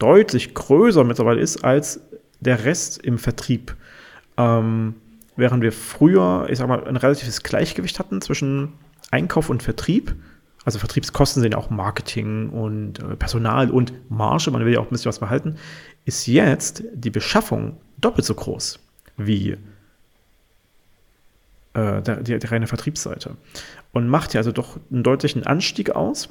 [0.00, 2.00] deutlich größer mittlerweile ist als
[2.40, 3.76] der Rest im Vertrieb.
[4.36, 4.96] Ähm,
[5.36, 8.72] während wir früher, ich sag mal, ein relatives Gleichgewicht hatten zwischen
[9.12, 10.16] Einkauf und Vertrieb.
[10.64, 14.86] Also Vertriebskosten sind ja auch Marketing und äh, Personal und Marge, man will ja auch
[14.86, 15.54] ein bisschen was behalten,
[16.06, 18.80] ist jetzt die Beschaffung doppelt so groß
[19.16, 19.56] wie
[21.80, 23.36] äh, die, die reine Vertriebsseite.
[23.92, 26.28] Und macht ja also doch einen deutlichen Anstieg aus.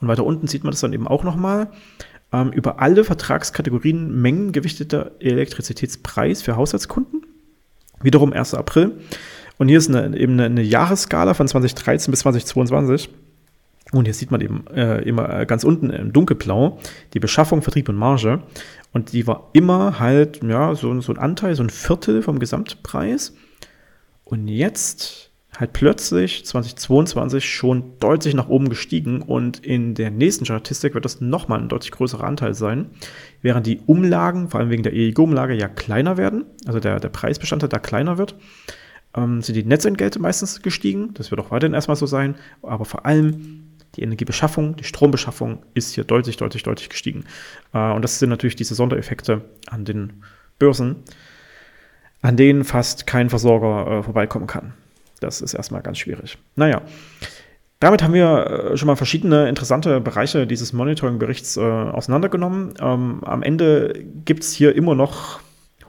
[0.00, 1.68] Und weiter unten sieht man das dann eben auch nochmal.
[2.32, 7.22] Ähm, über alle Vertragskategorien mengengewichteter Elektrizitätspreis für Haushaltskunden.
[8.02, 8.54] Wiederum 1.
[8.54, 8.92] April.
[9.58, 13.10] Und hier ist eine, eben eine, eine Jahresskala von 2013 bis 2022.
[13.92, 16.78] Und hier sieht man eben äh, immer ganz unten im Dunkelblau
[17.14, 18.42] die Beschaffung, Vertrieb und Marge.
[18.92, 23.34] Und die war immer halt, ja, so, so ein Anteil, so ein Viertel vom Gesamtpreis.
[24.26, 30.94] Und jetzt halt plötzlich 2022 schon deutlich nach oben gestiegen und in der nächsten Statistik
[30.94, 32.90] wird das nochmal ein deutlich größerer Anteil sein,
[33.40, 37.68] während die Umlagen, vor allem wegen der EEG-Umlage, ja kleiner werden, also der, der Preisbestandteil
[37.68, 38.34] da kleiner wird,
[39.14, 43.06] ähm, sind die Netzentgelte meistens gestiegen, das wird auch weiterhin erstmal so sein, aber vor
[43.06, 43.62] allem
[43.94, 47.24] die Energiebeschaffung, die Strombeschaffung ist hier deutlich, deutlich, deutlich gestiegen.
[47.72, 50.24] Äh, und das sind natürlich diese Sondereffekte an den
[50.58, 50.96] Börsen,
[52.22, 54.74] an denen fast kein Versorger äh, vorbeikommen kann.
[55.20, 56.38] Das ist erstmal ganz schwierig.
[56.56, 56.82] Naja,
[57.80, 62.74] damit haben wir äh, schon mal verschiedene interessante Bereiche dieses Monitoring-Berichts äh, auseinandergenommen.
[62.80, 65.40] Ähm, am Ende gibt es hier immer noch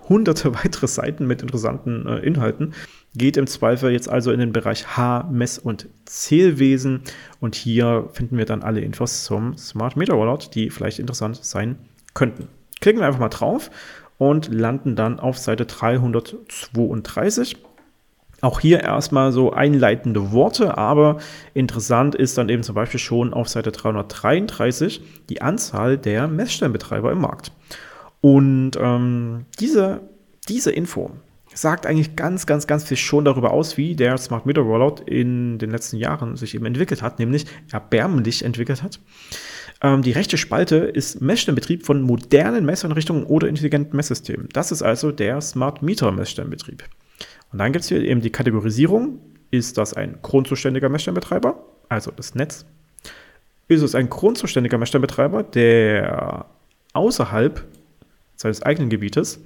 [0.10, 2.74] hunderte weitere Seiten mit interessanten äh, Inhalten.
[3.16, 7.02] Geht im Zweifel jetzt also in den Bereich H, Mess- und Zählwesen.
[7.40, 11.78] Und hier finden wir dann alle Infos zum Smart Meter Rollout, die vielleicht interessant sein
[12.14, 12.48] könnten.
[12.82, 13.72] Klicken wir einfach mal drauf
[14.18, 17.58] und landen dann auf Seite 332.
[18.42, 21.18] Auch hier erstmal so einleitende Worte, aber
[21.56, 27.22] interessant ist dann eben zum Beispiel schon auf Seite 333 die Anzahl der Messstellenbetreiber im
[27.22, 27.52] Markt.
[28.22, 30.02] Und ähm, diese,
[30.48, 31.12] diese Info
[31.54, 35.58] sagt eigentlich ganz, ganz, ganz viel schon darüber aus, wie der Smart Meter Rollout in
[35.58, 39.00] den letzten Jahren sich eben entwickelt hat, nämlich erbärmlich entwickelt hat.
[39.82, 44.50] Ähm, die rechte Spalte ist Messstellenbetrieb von modernen Messeinrichtungen oder intelligenten Messsystemen.
[44.54, 46.84] Das ist also der Smart Meter Messstellenbetrieb.
[47.52, 49.20] Und dann gibt es hier eben die Kategorisierung.
[49.52, 52.66] Ist das ein grundzuständiger Messstellenbetreiber, also das Netz?
[53.70, 56.46] Ist es ein grundzuständiger Messstellenbetreiber, der
[56.94, 57.64] außerhalb
[58.36, 59.40] seines eigenen Gebietes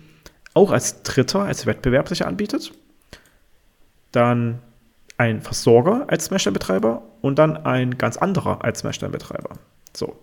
[0.54, 2.72] auch als Dritter, als Wettbewerb sich anbietet?
[4.12, 4.60] Dann
[5.17, 9.52] ein Versorger als Messstellenbetreiber und dann ein ganz anderer als Messstellenbetreiber.
[9.93, 10.15] So.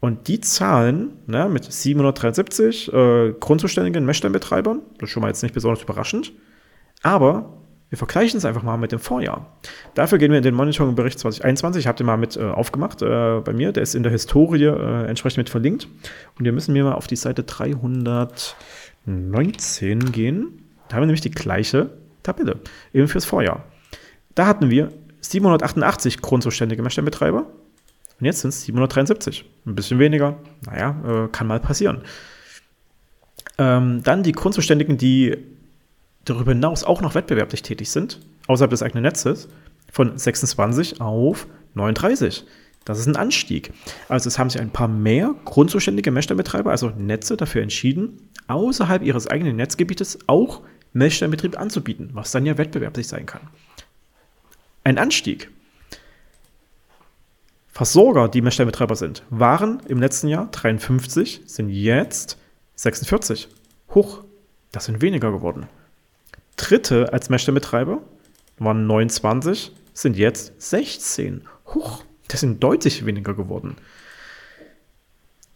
[0.00, 5.54] Und die Zahlen ne, mit 773 äh, grundzuständigen Messstellenbetreibern, das ist schon mal jetzt nicht
[5.54, 6.32] besonders überraschend,
[7.02, 9.52] aber wir vergleichen es einfach mal mit dem Vorjahr.
[9.92, 11.80] Dafür gehen wir in den Monitoring-Bericht 2021.
[11.80, 13.72] Ich habe den mal mit äh, aufgemacht äh, bei mir.
[13.72, 15.88] Der ist in der Historie äh, entsprechend mit verlinkt.
[16.38, 20.70] Und wir müssen mir mal auf die Seite 319 gehen.
[20.88, 21.90] Da haben wir nämlich die gleiche
[22.22, 22.60] Tabelle,
[22.94, 23.62] eben fürs Vorjahr.
[24.34, 24.88] Da hatten wir
[25.20, 27.44] 788 grundzuständige Messstellenbetreiber.
[28.22, 29.44] Und jetzt sind es 773.
[29.66, 30.36] Ein bisschen weniger.
[30.64, 32.02] Naja, äh, kann mal passieren.
[33.58, 35.38] Ähm, dann die Grundzuständigen, die
[36.24, 39.48] darüber hinaus auch noch wettbewerblich tätig sind, außerhalb des eigenen Netzes,
[39.90, 42.44] von 26 auf 39.
[42.84, 43.72] Das ist ein Anstieg.
[44.08, 49.26] Also es haben sich ein paar mehr grundzuständige Messstellenbetreiber, also Netze, dafür entschieden, außerhalb ihres
[49.26, 53.48] eigenen Netzgebietes auch Messstellenbetrieb anzubieten, was dann ja wettbewerblich sein kann.
[54.84, 55.50] Ein Anstieg.
[57.72, 62.36] Versorger, die Messstellenbetreiber sind, waren im letzten Jahr 53, sind jetzt
[62.76, 63.48] 46.
[63.94, 64.24] Hoch.
[64.72, 65.66] Das sind weniger geworden.
[66.56, 68.02] Dritte als Messstellenbetreiber
[68.58, 71.48] waren 29, sind jetzt 16.
[71.74, 73.76] Huch, das sind deutlich weniger geworden.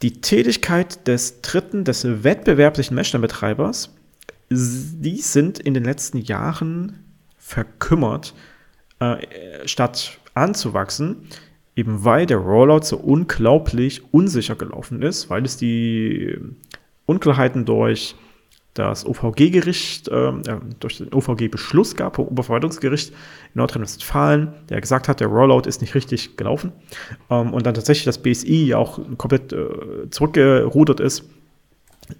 [0.03, 3.95] Die Tätigkeit des dritten, des wettbewerblichen Messstellenbetreibers,
[4.51, 7.05] die sind in den letzten Jahren
[7.39, 8.35] verkümmert,
[9.01, 11.29] äh, statt anzuwachsen,
[11.77, 16.37] eben weil der Rollout so unglaublich unsicher gelaufen ist, weil es die
[17.05, 18.17] Unklarheiten durch
[18.75, 20.33] das OVG-Gericht, äh,
[20.81, 23.17] durch den OVG-Beschluss gab, Oberverwaltungsgericht in
[23.55, 26.73] Nordrhein-Westfalen, der gesagt hat, der Rollout ist nicht richtig gelaufen
[27.31, 31.25] ähm, und dann tatsächlich das BSI ja auch komplett äh, zurückgerudert ist.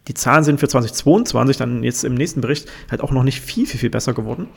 [0.09, 3.67] Die Zahlen sind für 2022 dann jetzt im nächsten Bericht halt auch noch nicht viel,
[3.67, 4.49] viel, viel besser geworden.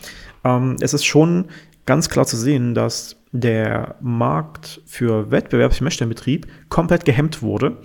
[0.43, 1.45] Ähm, es ist schon
[1.85, 7.77] ganz klar zu sehen, dass der Markt für Wettbewerbsmessstellenbetrieb komplett gehemmt wurde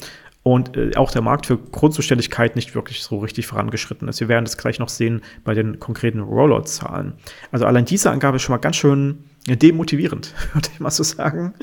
[0.44, 4.20] und äh, auch der Markt für Grundzuständigkeit nicht wirklich so richtig vorangeschritten ist.
[4.20, 7.14] Wir werden das gleich noch sehen bei den konkreten Rollout-Zahlen.
[7.50, 11.54] Also allein diese Angabe ist schon mal ganz schön demotivierend, würde ich mal so sagen.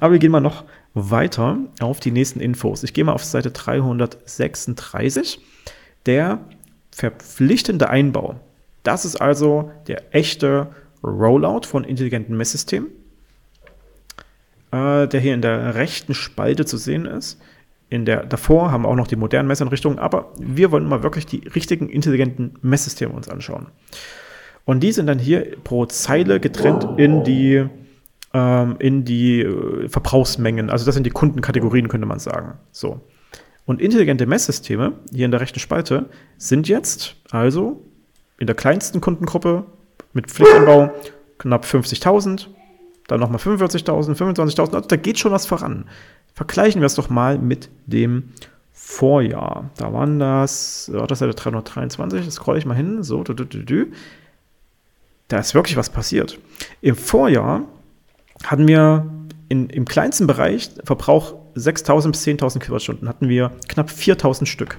[0.00, 0.64] Aber wir gehen mal noch
[0.94, 2.82] weiter auf die nächsten Infos.
[2.82, 5.40] Ich gehe mal auf Seite 336.
[6.06, 6.40] Der
[6.90, 8.40] verpflichtende Einbau.
[8.82, 10.68] Das ist also der echte
[11.04, 12.88] Rollout von intelligenten Messsystemen,
[14.72, 17.40] äh, der hier in der rechten Spalte zu sehen ist
[17.92, 21.26] in der davor haben wir auch noch die modernen Messeinrichtungen, aber wir wollen mal wirklich
[21.26, 23.66] die richtigen intelligenten Messsysteme uns anschauen.
[24.64, 27.66] Und die sind dann hier pro Zeile getrennt in die,
[28.32, 30.70] ähm, in die äh, Verbrauchsmengen.
[30.70, 32.54] Also das sind die Kundenkategorien, könnte man sagen.
[32.70, 33.02] So.
[33.66, 36.06] Und intelligente Messsysteme, hier in der rechten Spalte,
[36.38, 37.84] sind jetzt also
[38.38, 39.66] in der kleinsten Kundengruppe
[40.14, 40.92] Mit Pflichtanbau
[41.36, 42.46] knapp 50.000,
[43.12, 45.84] dann nochmal 45.000, 25.000, also da geht schon was voran.
[46.34, 48.30] Vergleichen wir es doch mal mit dem
[48.72, 49.70] Vorjahr.
[49.76, 53.44] Da waren das, oh, das ja 323, das scroll ich mal hin, so, du, du,
[53.44, 53.86] du, du.
[55.28, 56.38] da ist wirklich was passiert.
[56.80, 57.62] Im Vorjahr
[58.44, 59.06] hatten wir
[59.48, 64.78] in, im kleinsten Bereich Verbrauch 6.000 bis 10.000 Kilowattstunden, hatten wir knapp 4.000 Stück.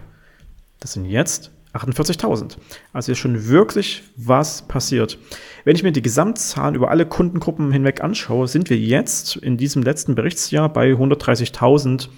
[0.79, 2.57] Das sind jetzt 48.000.
[2.93, 5.17] Also ist schon wirklich was passiert.
[5.63, 9.81] Wenn ich mir die Gesamtzahlen über alle Kundengruppen hinweg anschaue, sind wir jetzt in diesem
[9.81, 12.09] letzten Berichtsjahr bei 130.000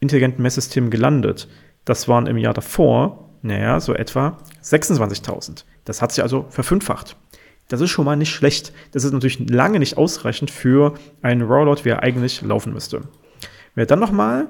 [0.00, 1.48] intelligenten Messsystemen gelandet.
[1.84, 5.64] Das waren im Jahr davor, naja, so etwa 26.000.
[5.84, 7.16] Das hat sich also verfünffacht.
[7.68, 8.72] Das ist schon mal nicht schlecht.
[8.90, 13.02] Das ist natürlich lange nicht ausreichend für einen Rollout, wie er eigentlich laufen müsste.
[13.74, 14.48] Wir dann nochmal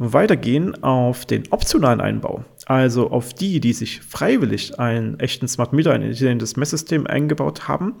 [0.00, 5.92] weitergehen auf den optionalen Einbau, also auf die, die sich freiwillig einen echten Smart Meter,
[5.92, 7.96] ein intelligentes Messsystem eingebaut haben,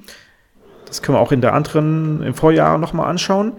[0.86, 3.52] das können wir auch in der anderen, im Vorjahr nochmal anschauen,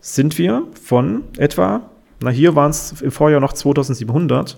[0.00, 1.82] sind wir von etwa,
[2.20, 4.56] na hier waren es im Vorjahr noch 2700,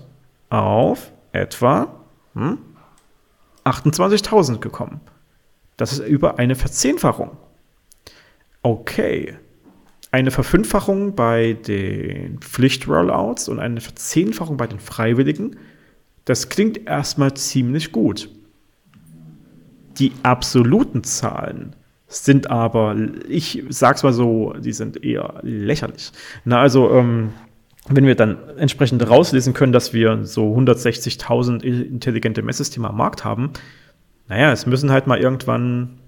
[0.49, 1.87] auf etwa
[2.33, 2.57] hm,
[3.65, 5.01] 28.000 gekommen.
[5.77, 7.37] Das ist über eine Verzehnfachung.
[8.61, 9.35] Okay,
[10.11, 15.55] eine Verfünffachung bei den Pflichtrollouts und eine Verzehnfachung bei den Freiwilligen.
[16.25, 18.29] Das klingt erstmal ziemlich gut.
[19.97, 21.75] Die absoluten Zahlen
[22.07, 22.95] sind aber,
[23.29, 26.11] ich sag's mal so, die sind eher lächerlich.
[26.43, 27.29] Na, also, ähm,
[27.87, 33.51] wenn wir dann entsprechend rauslesen können, dass wir so 160.000 intelligente Messsysteme am Markt haben,
[34.27, 36.00] naja, es müssen halt mal irgendwann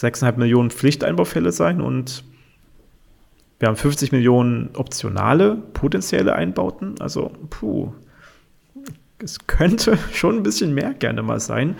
[0.00, 2.24] 6,5 Millionen Pflichteinbaufälle sein und
[3.58, 6.96] wir haben 50 Millionen optionale, potenzielle Einbauten.
[7.00, 7.92] Also, puh,
[9.18, 11.76] es könnte schon ein bisschen mehr gerne mal sein.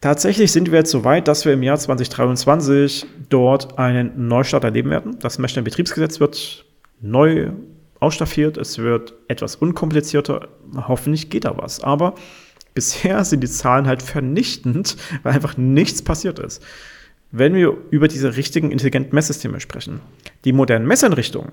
[0.00, 4.90] Tatsächlich sind wir jetzt so weit, dass wir im Jahr 2023 dort einen Neustart erleben
[4.90, 5.18] werden.
[5.20, 6.64] Das Messstellen Betriebsgesetz wird
[7.00, 7.50] neu
[7.98, 10.48] ausstaffiert, es wird etwas unkomplizierter.
[10.76, 11.82] Hoffentlich geht da was.
[11.82, 12.14] Aber
[12.74, 16.62] bisher sind die Zahlen halt vernichtend, weil einfach nichts passiert ist
[17.30, 20.00] wenn wir über diese richtigen intelligenten Messsysteme sprechen.
[20.44, 21.52] Die modernen Messeinrichtungen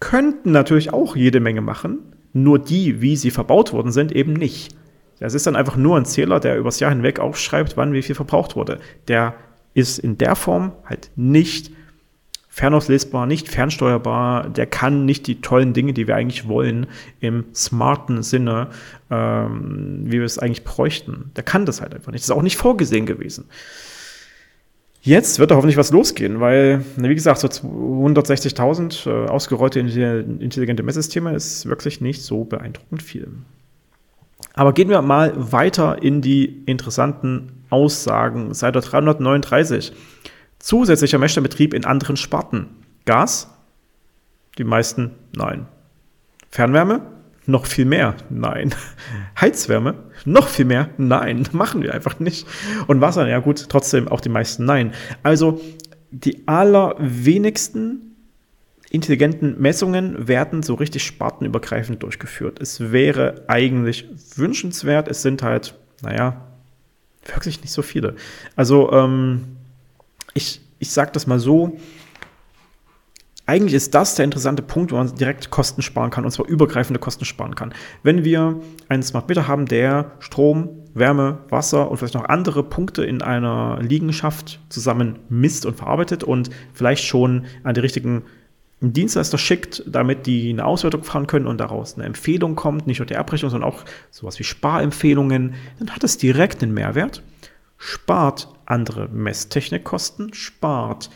[0.00, 1.98] könnten natürlich auch jede Menge machen,
[2.32, 4.76] nur die, wie sie verbaut worden sind, eben nicht.
[5.18, 8.14] Das ist dann einfach nur ein Zähler, der übers Jahr hinweg aufschreibt, wann wie viel
[8.14, 8.78] verbraucht wurde.
[9.08, 9.34] Der
[9.74, 11.72] ist in der Form halt nicht
[12.48, 16.88] fernauslesbar, nicht fernsteuerbar, der kann nicht die tollen Dinge, die wir eigentlich wollen,
[17.20, 18.70] im smarten Sinne,
[19.10, 21.30] ähm, wie wir es eigentlich bräuchten.
[21.36, 22.22] Der kann das halt einfach nicht.
[22.22, 23.44] Das ist auch nicht vorgesehen gewesen.
[25.08, 31.34] Jetzt wird da hoffentlich was losgehen, weil, wie gesagt, so 160.000 äh, ausgerollte intelligente Messsysteme
[31.34, 33.28] ist wirklich nicht so beeindruckend viel.
[34.52, 38.52] Aber gehen wir mal weiter in die interessanten Aussagen.
[38.52, 39.94] Seite 339.
[40.58, 42.66] Zusätzlicher Messstellenbetrieb in anderen Sparten.
[43.06, 43.50] Gas?
[44.58, 45.68] Die meisten nein.
[46.50, 47.00] Fernwärme?
[47.48, 48.14] Noch viel mehr?
[48.28, 48.74] Nein.
[49.40, 49.94] Heizwärme?
[50.26, 50.90] Noch viel mehr?
[50.98, 51.48] Nein.
[51.52, 52.46] Machen wir einfach nicht.
[52.88, 53.26] Und Wasser?
[53.26, 54.92] Ja gut, trotzdem auch die meisten Nein.
[55.22, 55.58] Also
[56.10, 58.14] die allerwenigsten
[58.90, 62.60] intelligenten Messungen werden so richtig spartenübergreifend durchgeführt.
[62.60, 64.06] Es wäre eigentlich
[64.36, 65.08] wünschenswert.
[65.08, 66.44] Es sind halt, naja,
[67.24, 68.14] wirklich nicht so viele.
[68.56, 69.56] Also ähm,
[70.34, 71.78] ich, ich sage das mal so,
[73.48, 77.00] eigentlich ist das der interessante Punkt, wo man direkt Kosten sparen kann, und zwar übergreifende
[77.00, 77.72] Kosten sparen kann.
[78.02, 83.06] Wenn wir einen Smart Meter haben, der Strom, Wärme, Wasser und vielleicht noch andere Punkte
[83.06, 88.24] in einer Liegenschaft zusammen misst und verarbeitet und vielleicht schon an die richtigen
[88.82, 93.06] Dienstleister schickt, damit die eine Auswertung fahren können und daraus eine Empfehlung kommt, nicht nur
[93.06, 97.22] die Abrechnung, sondern auch sowas wie Sparempfehlungen, dann hat es direkt einen Mehrwert,
[97.78, 101.08] spart andere Messtechnikkosten, spart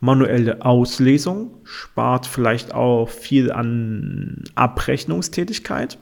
[0.00, 5.98] manuelle Auslesung, spart vielleicht auch viel an Abrechnungstätigkeit,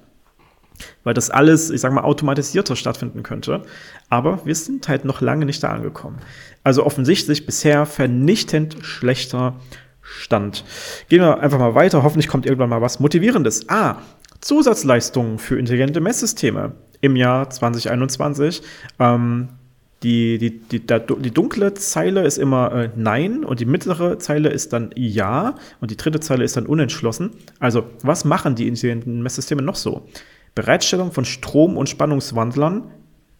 [1.02, 3.62] weil das alles, ich sag mal, automatisierter stattfinden könnte.
[4.08, 6.18] Aber wir sind halt noch lange nicht da angekommen.
[6.62, 9.56] Also offensichtlich bisher vernichtend schlechter
[10.00, 10.64] Stand.
[11.08, 12.02] Gehen wir einfach mal weiter.
[12.02, 13.68] Hoffentlich kommt irgendwann mal was Motivierendes.
[13.68, 13.96] Ah,
[14.40, 18.62] Zusatzleistungen für intelligente Messsysteme im Jahr 2021.
[19.00, 19.48] Ähm,
[20.02, 24.72] die, die, die, die dunkle Zeile ist immer äh, Nein und die mittlere Zeile ist
[24.72, 27.30] dann Ja und die dritte Zeile ist dann unentschlossen.
[27.58, 30.06] Also, was machen die intelligenten Messsysteme noch so?
[30.54, 32.90] Bereitstellung von Strom- und Spannungswandlern,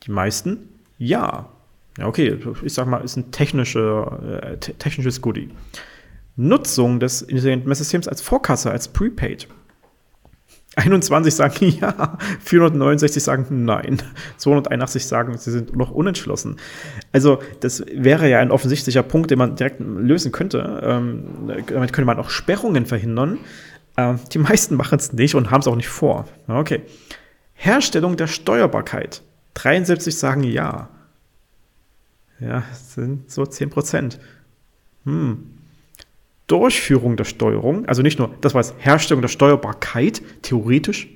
[0.04, 1.48] die meisten Ja.
[1.96, 5.50] Ja, okay, ich sag mal, ist ein technische, äh, technisches Goodie.
[6.36, 9.48] Nutzung des intelligenten Messsystems als Vorkasse, als Prepaid.
[10.78, 14.00] 21 sagen ja, 469 sagen nein,
[14.36, 16.56] 281 sagen, sie sind noch unentschlossen.
[17.12, 20.80] Also das wäre ja ein offensichtlicher Punkt, den man direkt lösen könnte.
[20.82, 21.24] Ähm,
[21.66, 23.38] damit könnte man auch Sperrungen verhindern.
[23.96, 26.26] Ähm, die meisten machen es nicht und haben es auch nicht vor.
[26.46, 26.82] Okay.
[27.54, 29.22] Herstellung der Steuerbarkeit.
[29.54, 30.88] 73 sagen ja.
[32.38, 34.20] Ja, sind so 10 Prozent.
[35.04, 35.57] Hm.
[36.48, 41.08] Durchführung der Steuerung, also nicht nur, das war Herstellung der Steuerbarkeit, theoretisch,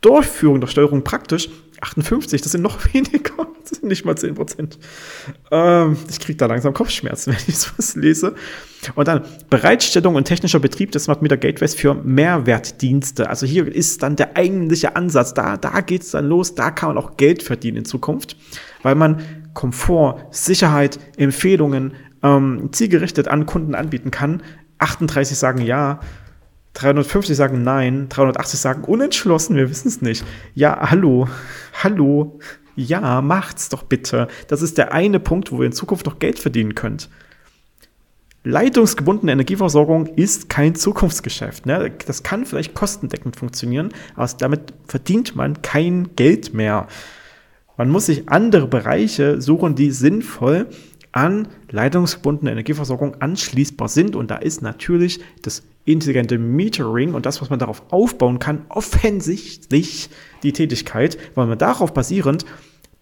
[0.00, 1.48] Durchführung der Steuerung praktisch,
[1.80, 4.78] 58, das sind noch weniger, das sind nicht mal 10 Prozent.
[5.50, 8.34] Ähm, ich kriege da langsam Kopfschmerzen, wenn ich sowas lese.
[8.94, 13.28] Und dann Bereitstellung und technischer Betrieb des Smart Meter Gateways für Mehrwertdienste.
[13.28, 16.94] Also hier ist dann der eigentliche Ansatz, da, da geht es dann los, da kann
[16.94, 18.36] man auch Geld verdienen in Zukunft,
[18.82, 19.22] weil man
[19.52, 21.92] Komfort, Sicherheit, Empfehlungen,
[22.22, 24.42] ähm, zielgerichtet an Kunden anbieten kann.
[24.78, 26.00] 38 sagen ja,
[26.74, 30.24] 350 sagen nein, 380 sagen unentschlossen, wir wissen es nicht.
[30.54, 31.28] Ja, hallo,
[31.82, 32.38] hallo,
[32.76, 34.28] ja, macht's doch bitte.
[34.46, 37.08] Das ist der eine Punkt, wo ihr in Zukunft noch Geld verdienen könnt.
[38.44, 41.66] Leitungsgebundene Energieversorgung ist kein Zukunftsgeschäft.
[41.66, 41.92] Ne?
[42.06, 46.86] Das kann vielleicht kostendeckend funktionieren, aber damit verdient man kein Geld mehr.
[47.76, 50.68] Man muss sich andere Bereiche suchen, die sinnvoll
[51.12, 54.16] an leitungsgebundene Energieversorgung anschließbar sind.
[54.16, 60.10] Und da ist natürlich das intelligente Metering und das, was man darauf aufbauen kann, offensichtlich
[60.42, 62.44] die Tätigkeit, weil man darauf basierend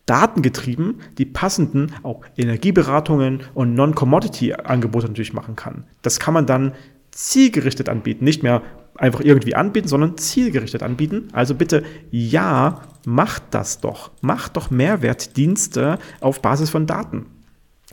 [0.07, 5.85] datengetrieben die passenden auch Energieberatungen und Non-Commodity-Angebote natürlich machen kann.
[6.03, 6.75] Das kann man dann
[7.11, 8.63] zielgerichtet anbieten, nicht mehr
[8.95, 11.29] einfach irgendwie anbieten, sondern zielgerichtet anbieten.
[11.33, 14.13] Also bitte, ja, macht das doch.
[14.21, 17.27] Macht doch Mehrwertdienste auf Basis von Daten.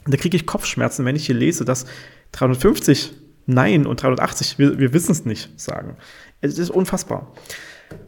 [0.06, 1.86] Da kriege ich Kopfschmerzen, wenn ich hier lese, dass
[2.32, 3.12] 350
[3.46, 5.96] Nein und 380, wir, wir wissen es nicht, sagen.
[6.40, 7.32] Es ist unfassbar.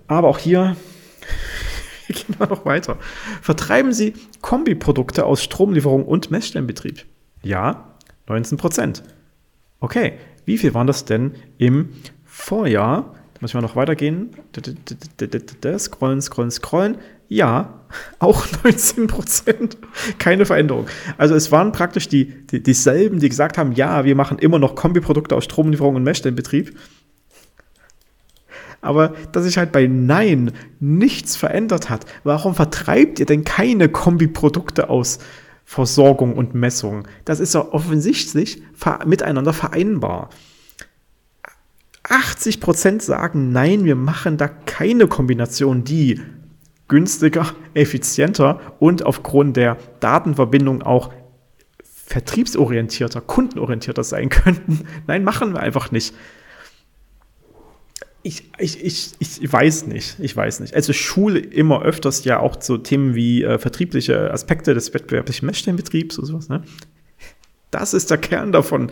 [0.06, 0.76] Aber auch hier
[2.08, 2.98] gehen wir noch weiter.
[3.42, 7.04] Vertreiben Sie Kombiprodukte aus Stromlieferung und Messstellenbetrieb?
[7.42, 7.96] Ja,
[8.28, 9.02] 19 Prozent.
[9.80, 11.90] Okay, wie viel waren das denn im
[12.24, 13.14] Vorjahr?
[13.34, 14.30] Da müssen wir noch weitergehen.
[15.78, 16.98] Scrollen, scrollen, scrollen.
[17.28, 17.80] Ja,
[18.18, 19.76] auch 19 Prozent.
[20.18, 20.86] Keine Veränderung.
[21.18, 24.74] Also es waren praktisch die, die, dieselben, die gesagt haben, ja, wir machen immer noch
[24.74, 26.76] Kombiprodukte aus Stromlieferung und Messstellenbetrieb.
[28.80, 34.88] Aber dass sich halt bei Nein nichts verändert hat, warum vertreibt ihr denn keine Kombiprodukte
[34.88, 35.18] aus
[35.64, 37.08] Versorgung und Messung?
[37.24, 38.62] Das ist ja offensichtlich
[39.04, 40.30] miteinander vereinbar.
[42.04, 46.20] 80% sagen, nein, wir machen da keine Kombination, die
[46.88, 51.12] günstiger, effizienter und aufgrund der Datenverbindung auch
[51.82, 54.86] vertriebsorientierter, kundenorientierter sein könnten.
[55.06, 56.14] Nein, machen wir einfach nicht.
[58.22, 60.74] Ich, ich, ich, ich weiß nicht, ich weiß nicht.
[60.74, 66.18] Also Schule immer öfters ja auch so Themen wie äh, vertriebliche Aspekte des wettbewerblichen Messstellenbetriebs
[66.18, 66.48] und sowas.
[66.48, 66.62] Ne?
[67.70, 68.90] Das ist der Kern davon.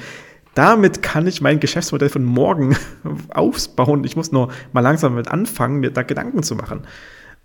[0.55, 2.76] Damit kann ich mein Geschäftsmodell von morgen
[3.28, 4.05] aufbauen.
[4.05, 6.86] Ich muss nur mal langsam mit anfangen, mir da Gedanken zu machen.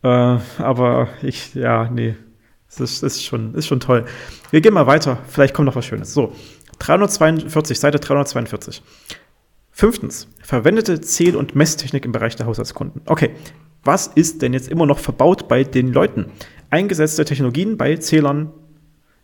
[0.03, 2.15] Äh, aber ich, ja, nee,
[2.67, 4.05] das ist, ist, schon, ist schon toll.
[4.51, 5.17] Wir gehen mal weiter.
[5.27, 6.13] Vielleicht kommt noch was Schönes.
[6.13, 6.33] So,
[6.79, 8.81] 342, Seite 342.
[9.71, 13.01] Fünftens, verwendete Zähl- und Messtechnik im Bereich der Haushaltskunden.
[13.05, 13.31] Okay,
[13.83, 16.27] was ist denn jetzt immer noch verbaut bei den Leuten?
[16.69, 18.51] Eingesetzte Technologien bei Zählern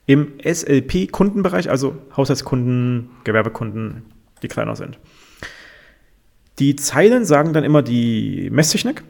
[0.06, 4.04] im SLP-Kundenbereich, also Haushaltskunden, Gewerbekunden,
[4.44, 5.00] die kleiner sind.
[6.60, 9.04] Die Zeilen sagen dann immer die Messtechnik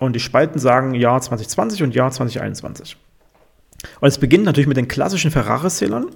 [0.00, 2.96] und die Spalten sagen Jahr 2020 und Jahr 2021.
[4.00, 6.06] Und es beginnt natürlich mit den klassischen Ferrari-Zählern.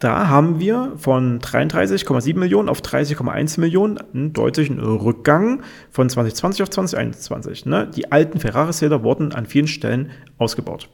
[0.00, 6.70] Da haben wir von 33,7 Millionen auf 30,1 Millionen einen deutlichen Rückgang von 2020 auf
[6.70, 7.66] 2021.
[7.66, 7.90] Ne?
[7.96, 10.88] Die alten Ferrari-Zähler wurden an vielen Stellen ausgebaut.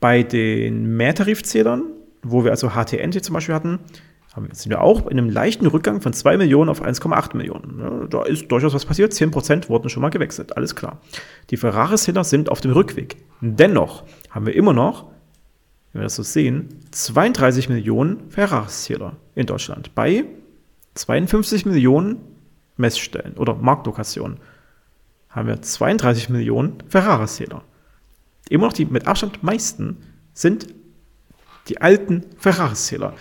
[0.00, 1.84] Bei den Mehrtarifzählern,
[2.22, 3.78] wo wir also HTNT zum Beispiel hatten,
[4.52, 8.08] sind wir auch in einem leichten Rückgang von 2 Millionen auf 1,8 Millionen.
[8.10, 9.12] Da ist durchaus was passiert.
[9.12, 11.00] 10% wurden schon mal gewechselt, alles klar.
[11.50, 13.16] Die Ferrari-Zähler sind auf dem Rückweg.
[13.40, 15.04] Dennoch haben wir immer noch,
[15.92, 20.24] wenn wir das so sehen, 32 Millionen Ferrari-Zähler in Deutschland bei
[20.94, 22.16] 52 Millionen
[22.76, 24.38] Messstellen oder Marktlokationen.
[25.28, 27.62] Haben wir 32 Millionen Ferrari-Zähler.
[28.48, 29.98] Immer noch die mit Abstand meisten
[30.32, 30.66] sind
[31.68, 33.14] die alten Ferrari-Zähler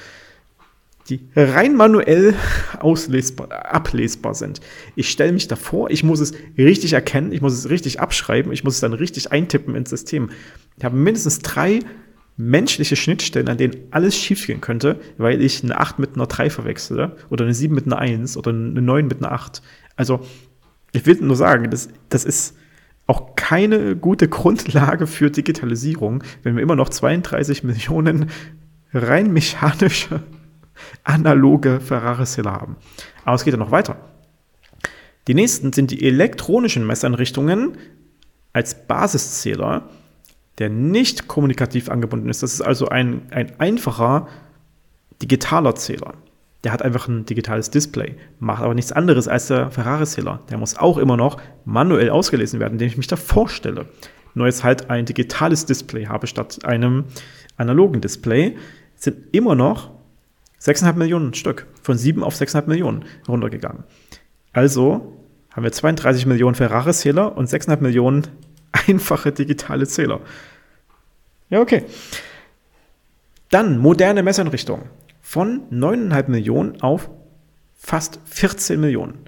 [1.10, 2.34] die rein manuell
[2.80, 4.62] auslesbar, ablesbar sind.
[4.96, 8.64] Ich stelle mich davor, ich muss es richtig erkennen, ich muss es richtig abschreiben, ich
[8.64, 10.30] muss es dann richtig eintippen ins System.
[10.78, 11.80] Ich habe mindestens drei
[12.38, 17.16] menschliche Schnittstellen, an denen alles schiefgehen könnte, weil ich eine 8 mit einer 3 verwechsle
[17.30, 19.62] oder eine 7 mit einer 1 oder eine 9 mit einer 8.
[19.96, 20.22] Also
[20.94, 22.56] Ich will nur sagen, das, das ist
[23.08, 28.30] auch keine gute Grundlage für Digitalisierung, wenn wir immer noch 32 Millionen
[28.94, 30.22] rein mechanische,
[31.04, 32.76] analoge Ferrari-Zähler haben.
[33.26, 33.98] Aber es geht ja noch weiter.
[35.28, 37.78] Die nächsten sind die elektronischen Messeinrichtungen
[38.52, 39.90] als Basiszähler,
[40.58, 42.44] der nicht kommunikativ angebunden ist.
[42.44, 44.28] Das ist also ein, ein einfacher
[45.22, 46.16] digitaler Zähler.
[46.64, 50.42] Der hat einfach ein digitales Display, macht aber nichts anderes als der Ferrari-Zähler.
[50.50, 53.88] Der muss auch immer noch manuell ausgelesen werden, indem ich mich da vorstelle.
[54.34, 57.06] Nur jetzt halt ein digitales Display habe statt einem
[57.58, 58.58] analogen Display,
[58.96, 59.92] sind immer noch
[60.64, 63.84] 6,5 Millionen Stück von 7 auf 6,5 Millionen runtergegangen.
[64.54, 65.18] Also
[65.52, 68.28] haben wir 32 Millionen Ferrari-Zähler und 6,5 Millionen
[68.88, 70.22] einfache digitale Zähler.
[71.50, 71.84] Ja, okay.
[73.50, 74.86] Dann moderne Messeinrichtungen
[75.22, 77.10] von 9,5 Millionen auf
[77.76, 79.20] fast 14 Millionen.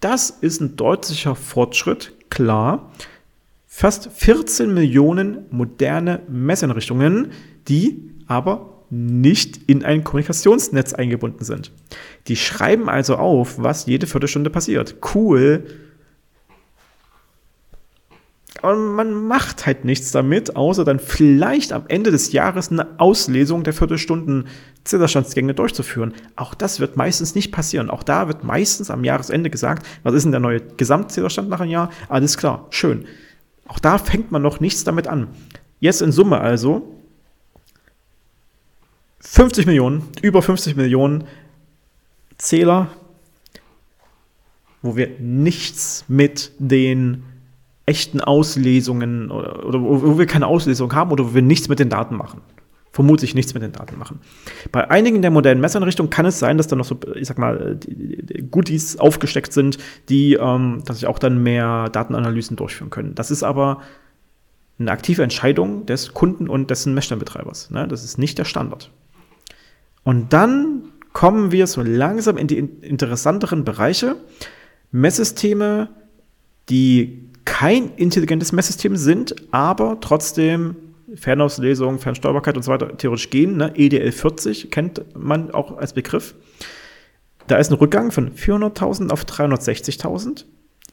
[0.00, 2.90] Das ist ein deutlicher Fortschritt, klar.
[3.66, 7.30] Fast 14 Millionen moderne Messeinrichtungen,
[7.68, 11.72] die aber nicht in ein Kommunikationsnetz eingebunden sind.
[12.28, 14.96] Die schreiben also auf, was jede Viertelstunde passiert.
[15.14, 15.64] Cool.
[18.60, 23.64] Aber man macht halt nichts damit, außer dann vielleicht am Ende des Jahres eine Auslesung
[23.64, 24.46] der Viertelstunden
[24.84, 26.12] Zählerstandsgänge durchzuführen.
[26.36, 27.88] Auch das wird meistens nicht passieren.
[27.88, 31.70] Auch da wird meistens am Jahresende gesagt, was ist denn der neue Gesamtzählerstand nach einem
[31.70, 31.90] Jahr?
[32.10, 33.06] Alles klar, schön.
[33.66, 35.28] Auch da fängt man noch nichts damit an.
[35.80, 37.01] Jetzt in Summe also
[39.22, 41.24] 50 Millionen, über 50 Millionen
[42.38, 42.88] Zähler,
[44.82, 47.22] wo wir nichts mit den
[47.86, 51.88] echten Auslesungen oder, oder wo wir keine Auslesung haben oder wo wir nichts mit den
[51.88, 52.40] Daten machen.
[52.90, 54.20] Vermutlich nichts mit den Daten machen.
[54.70, 57.78] Bei einigen der modernen Messeinrichtungen kann es sein, dass da noch so, ich sag mal,
[58.50, 59.78] Goodies aufgesteckt sind,
[60.10, 63.14] die, ähm, dass sich auch dann mehr Datenanalysen durchführen können.
[63.14, 63.80] Das ist aber
[64.78, 67.70] eine aktive Entscheidung des Kunden und dessen Messstellenbetreibers.
[67.70, 67.88] Ne?
[67.88, 68.90] Das ist nicht der Standard.
[70.04, 74.16] Und dann kommen wir so langsam in die interessanteren Bereiche.
[74.90, 75.88] Messsysteme,
[76.68, 80.76] die kein intelligentes Messsystem sind, aber trotzdem
[81.14, 83.56] Fernauslesung, Fernsteuerbarkeit und so weiter theoretisch gehen.
[83.56, 83.72] Ne?
[83.74, 86.34] EDL 40 kennt man auch als Begriff.
[87.48, 90.44] Da ist ein Rückgang von 400.000 auf 360.000.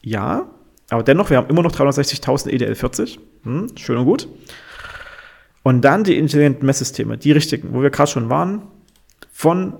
[0.02, 0.50] Ja,
[0.90, 3.20] aber dennoch, wir haben immer noch 360.000 EDL 40.
[3.44, 4.28] Hm, schön und gut.
[5.62, 8.64] Und dann die intelligenten Messsysteme, die richtigen, wo wir gerade schon waren,
[9.40, 9.78] von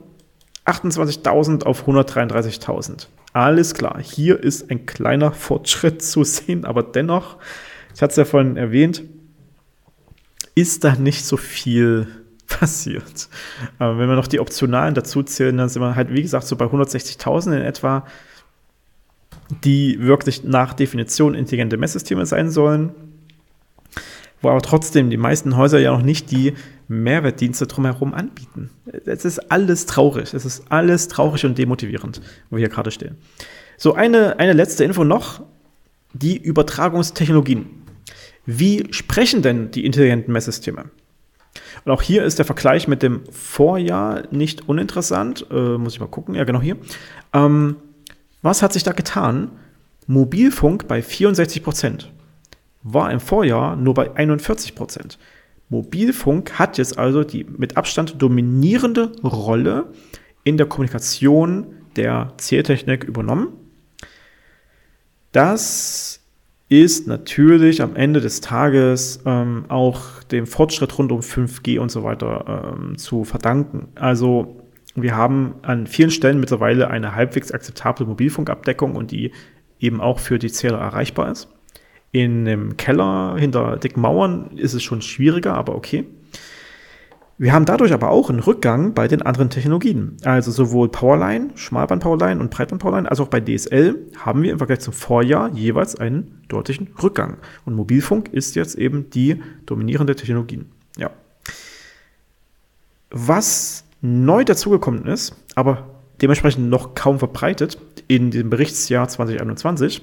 [0.64, 3.08] 28.000 auf 133.000.
[3.34, 7.36] Alles klar, hier ist ein kleiner Fortschritt zu sehen, aber dennoch,
[7.94, 9.04] ich hatte es ja vorhin erwähnt,
[10.56, 12.08] ist da nicht so viel
[12.48, 13.28] passiert.
[13.80, 16.56] Aber wenn wir noch die Optionalen dazu zählen, dann sind wir halt, wie gesagt, so
[16.56, 18.06] bei 160.000 in etwa,
[19.66, 22.94] die wirklich nach Definition intelligente Messsysteme sein sollen
[24.42, 26.54] wo aber trotzdem die meisten Häuser ja noch nicht die
[26.90, 28.72] Mehrwertdienste drumherum anbieten.
[29.06, 30.34] Es ist alles traurig.
[30.34, 32.20] Es ist alles traurig und demotivierend,
[32.50, 33.16] wo wir hier gerade stehen.
[33.78, 35.42] So, eine, eine letzte Info noch.
[36.14, 37.68] Die Übertragungstechnologien.
[38.48, 40.86] Wie sprechen denn die intelligenten Messsysteme?
[41.86, 45.46] Und auch hier ist der Vergleich mit dem Vorjahr nicht uninteressant.
[45.52, 46.34] Äh, muss ich mal gucken.
[46.34, 46.78] Ja, genau hier.
[47.32, 47.76] Ähm,
[48.42, 49.52] was hat sich da getan?
[50.08, 52.12] Mobilfunk bei 64 Prozent
[52.82, 55.20] war im Vorjahr nur bei 41 Prozent.
[55.70, 59.88] Mobilfunk hat jetzt also die mit Abstand dominierende Rolle
[60.44, 63.50] in der Kommunikation der Zähltechnik übernommen.
[65.32, 66.22] Das
[66.70, 72.04] ist natürlich am Ende des Tages ähm, auch dem Fortschritt rund um 5G und so
[72.04, 73.90] weiter ähm, zu verdanken.
[73.96, 74.64] Also
[74.96, 79.32] wir haben an vielen Stellen mittlerweile eine halbwegs akzeptable Mobilfunkabdeckung und die
[79.80, 81.48] eben auch für die Zähler erreichbar ist.
[82.12, 86.06] In einem Keller hinter dicken Mauern ist es schon schwieriger, aber okay.
[87.42, 90.18] Wir haben dadurch aber auch einen Rückgang bei den anderen Technologien.
[90.26, 94.92] Also sowohl Powerline, Schmalband-Powerline und Breitband-Powerline, als auch bei DSL haben wir im Vergleich zum
[94.92, 97.38] Vorjahr jeweils einen deutlichen Rückgang.
[97.64, 100.66] Und Mobilfunk ist jetzt eben die dominierende Technologie.
[100.98, 101.12] Ja.
[103.10, 105.88] Was neu dazugekommen ist, aber
[106.22, 107.78] dementsprechend noch kaum verbreitet
[108.10, 110.02] in dem Berichtsjahr 2021,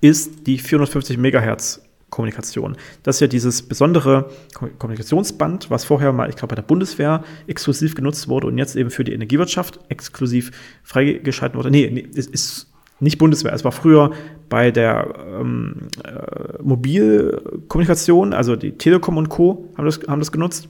[0.00, 2.76] ist die 450 Megahertz Kommunikation.
[3.02, 4.30] Das ist ja dieses besondere
[4.78, 8.90] Kommunikationsband, was vorher mal, ich glaube, bei der Bundeswehr exklusiv genutzt wurde und jetzt eben
[8.90, 10.52] für die Energiewirtschaft exklusiv
[10.84, 11.70] freigeschalten wurde.
[11.70, 14.12] Nee, nee es ist nicht Bundeswehr, es war früher
[14.48, 19.68] bei der ähm, äh, Mobilkommunikation, also die Telekom und Co.
[19.76, 20.68] haben das, haben das genutzt.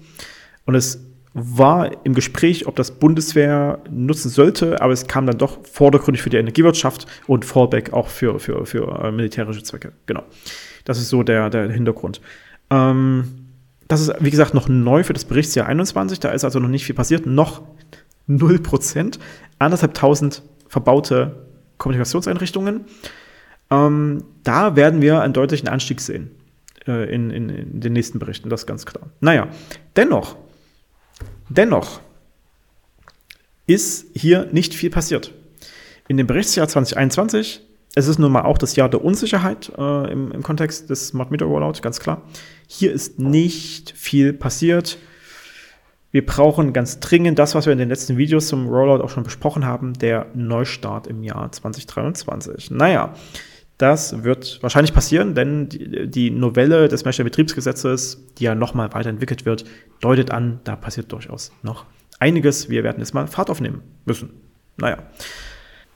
[0.64, 1.06] Und es
[1.38, 6.30] war im Gespräch, ob das Bundeswehr nutzen sollte, aber es kam dann doch vordergründig für
[6.30, 9.92] die Energiewirtschaft und Fallback auch für, für, für äh, militärische Zwecke.
[10.06, 10.22] Genau.
[10.86, 12.22] Das ist so der, der Hintergrund.
[12.70, 13.48] Ähm,
[13.86, 16.20] das ist, wie gesagt, noch neu für das Berichtsjahr 21.
[16.20, 17.26] Da ist also noch nicht viel passiert.
[17.26, 17.62] Noch
[18.30, 19.18] 0%.
[19.58, 21.36] Anderthalb tausend verbaute
[21.76, 22.86] Kommunikationseinrichtungen.
[23.70, 26.30] Ähm, da werden wir einen deutlichen Anstieg sehen
[26.86, 28.48] äh, in, in, in den nächsten Berichten.
[28.48, 29.10] Das ist ganz klar.
[29.20, 29.48] Naja,
[29.96, 30.36] dennoch
[31.48, 32.00] Dennoch
[33.66, 35.32] ist hier nicht viel passiert.
[36.08, 37.62] In dem Berichtsjahr 2021,
[37.94, 41.30] es ist nun mal auch das Jahr der Unsicherheit äh, im, im, Kontext des Smart
[41.30, 42.22] Meter Rollout, ganz klar.
[42.68, 44.98] Hier ist nicht viel passiert.
[46.12, 49.24] Wir brauchen ganz dringend das, was wir in den letzten Videos zum Rollout auch schon
[49.24, 52.70] besprochen haben, der Neustart im Jahr 2023.
[52.70, 53.14] Naja,
[53.78, 59.64] das wird wahrscheinlich passieren, denn die, Novelle des Betriebsgesetzes, die ja nochmal weiterentwickelt wird,
[60.00, 61.84] deutet an, da passiert durchaus noch
[62.18, 62.70] einiges.
[62.70, 64.30] Wir werden jetzt mal Fahrt aufnehmen müssen.
[64.78, 64.98] Naja.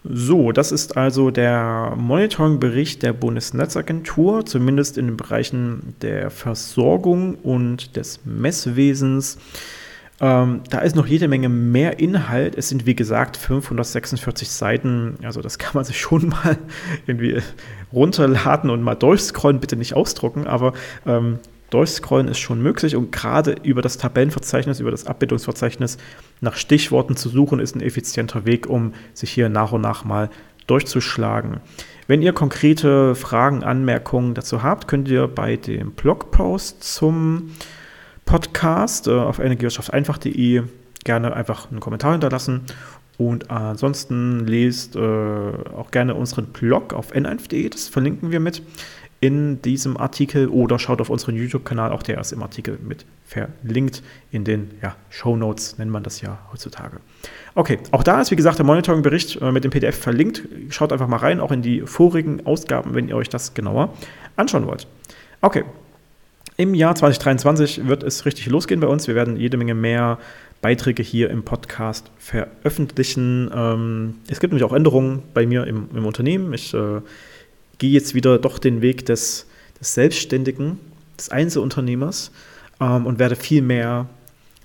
[0.03, 7.97] So, das ist also der Monitoring-Bericht der Bundesnetzagentur, zumindest in den Bereichen der Versorgung und
[7.97, 9.37] des Messwesens.
[10.21, 12.57] Ähm, da ist noch jede Menge mehr Inhalt.
[12.57, 15.17] Es sind wie gesagt 546 Seiten.
[15.23, 16.59] Also das kann man sich schon mal
[17.07, 17.39] irgendwie
[17.93, 19.61] runterladen und mal durchscrollen.
[19.61, 20.75] Bitte nicht ausdrucken, aber
[21.07, 21.39] ähm,
[21.71, 22.97] durchscrollen ist schon möglich.
[22.97, 25.97] Und gerade über das Tabellenverzeichnis, über das Abbildungsverzeichnis
[26.41, 30.29] nach Stichworten zu suchen, ist ein effizienter Weg, um sich hier nach und nach mal
[30.67, 31.61] durchzuschlagen.
[32.07, 37.51] Wenn ihr konkrete Fragen, Anmerkungen dazu habt, könnt ihr bei dem Blogpost zum
[38.31, 40.63] Podcast äh, auf energiewirtschafteinfach.de
[41.03, 42.61] gerne einfach einen Kommentar hinterlassen.
[43.19, 48.63] Und ansonsten lest äh, auch gerne unseren Blog auf n1.de, das verlinken wir mit
[49.19, 54.05] in diesem Artikel oder schaut auf unseren YouTube-Kanal, auch der ist im Artikel mit verlinkt
[54.31, 56.99] in den ja, Show Notes, nennt man das ja heutzutage.
[57.57, 60.43] Okay, auch da ist wie gesagt der Monitoring-Bericht äh, mit dem PDF verlinkt.
[60.69, 63.93] Schaut einfach mal rein, auch in die vorigen Ausgaben, wenn ihr euch das genauer
[64.37, 64.87] anschauen wollt.
[65.41, 65.65] Okay,
[66.61, 69.09] im Jahr 2023 wird es richtig losgehen bei uns.
[69.09, 70.19] Wir werden jede Menge mehr
[70.61, 73.51] Beiträge hier im Podcast veröffentlichen.
[73.55, 76.53] Ähm, es gibt nämlich auch Änderungen bei mir im, im Unternehmen.
[76.53, 77.01] Ich äh,
[77.79, 79.47] gehe jetzt wieder doch den Weg des,
[79.81, 80.79] des Selbstständigen,
[81.17, 82.31] des Einzelunternehmers
[82.79, 84.11] ähm, und werde viel mehr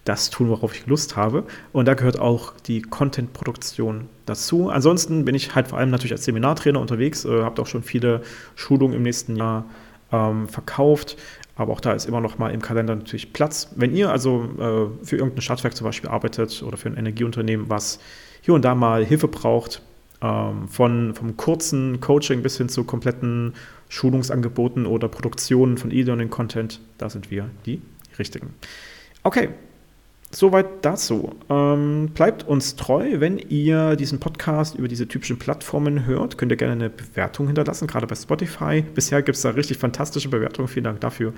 [0.04, 1.46] das tun, worauf ich Lust habe.
[1.72, 4.70] Und da gehört auch die Content-Produktion dazu.
[4.70, 8.22] Ansonsten bin ich halt vor allem natürlich als Seminartrainer unterwegs, äh, habe auch schon viele
[8.56, 9.64] Schulungen im nächsten Jahr
[10.12, 11.18] ähm, verkauft.
[11.56, 13.70] Aber auch da ist immer noch mal im Kalender natürlich Platz.
[13.76, 18.00] Wenn ihr also äh, für irgendein Stadtwerk zum Beispiel arbeitet oder für ein Energieunternehmen, was
[18.42, 19.82] hier und da mal Hilfe braucht,
[20.22, 23.54] ähm, von, vom kurzen Coaching bis hin zu kompletten
[23.90, 27.82] Schulungsangeboten oder Produktionen von E-Learning-Content, da sind wir die
[28.20, 28.54] Richtigen.
[29.24, 29.50] Okay,
[30.36, 31.34] Soweit dazu.
[31.50, 36.38] Ähm, bleibt uns treu, wenn ihr diesen Podcast über diese typischen Plattformen hört.
[36.38, 38.82] Könnt ihr gerne eine Bewertung hinterlassen, gerade bei Spotify.
[38.82, 40.68] Bisher gibt es da richtig fantastische Bewertungen.
[40.68, 41.34] Vielen Dank dafür.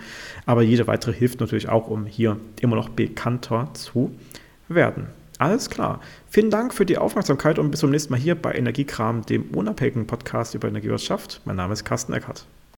[0.48, 4.16] Aber jede weitere hilft natürlich auch, um hier immer noch bekannter zu
[4.68, 5.06] werden.
[5.38, 6.02] Alles klar.
[6.28, 10.08] Vielen Dank für die Aufmerksamkeit und bis zum nächsten Mal hier bei Energiekram, dem unabhängigen
[10.08, 11.42] Podcast über Energiewirtschaft.
[11.46, 12.48] Mein Name ist Carsten Eckert.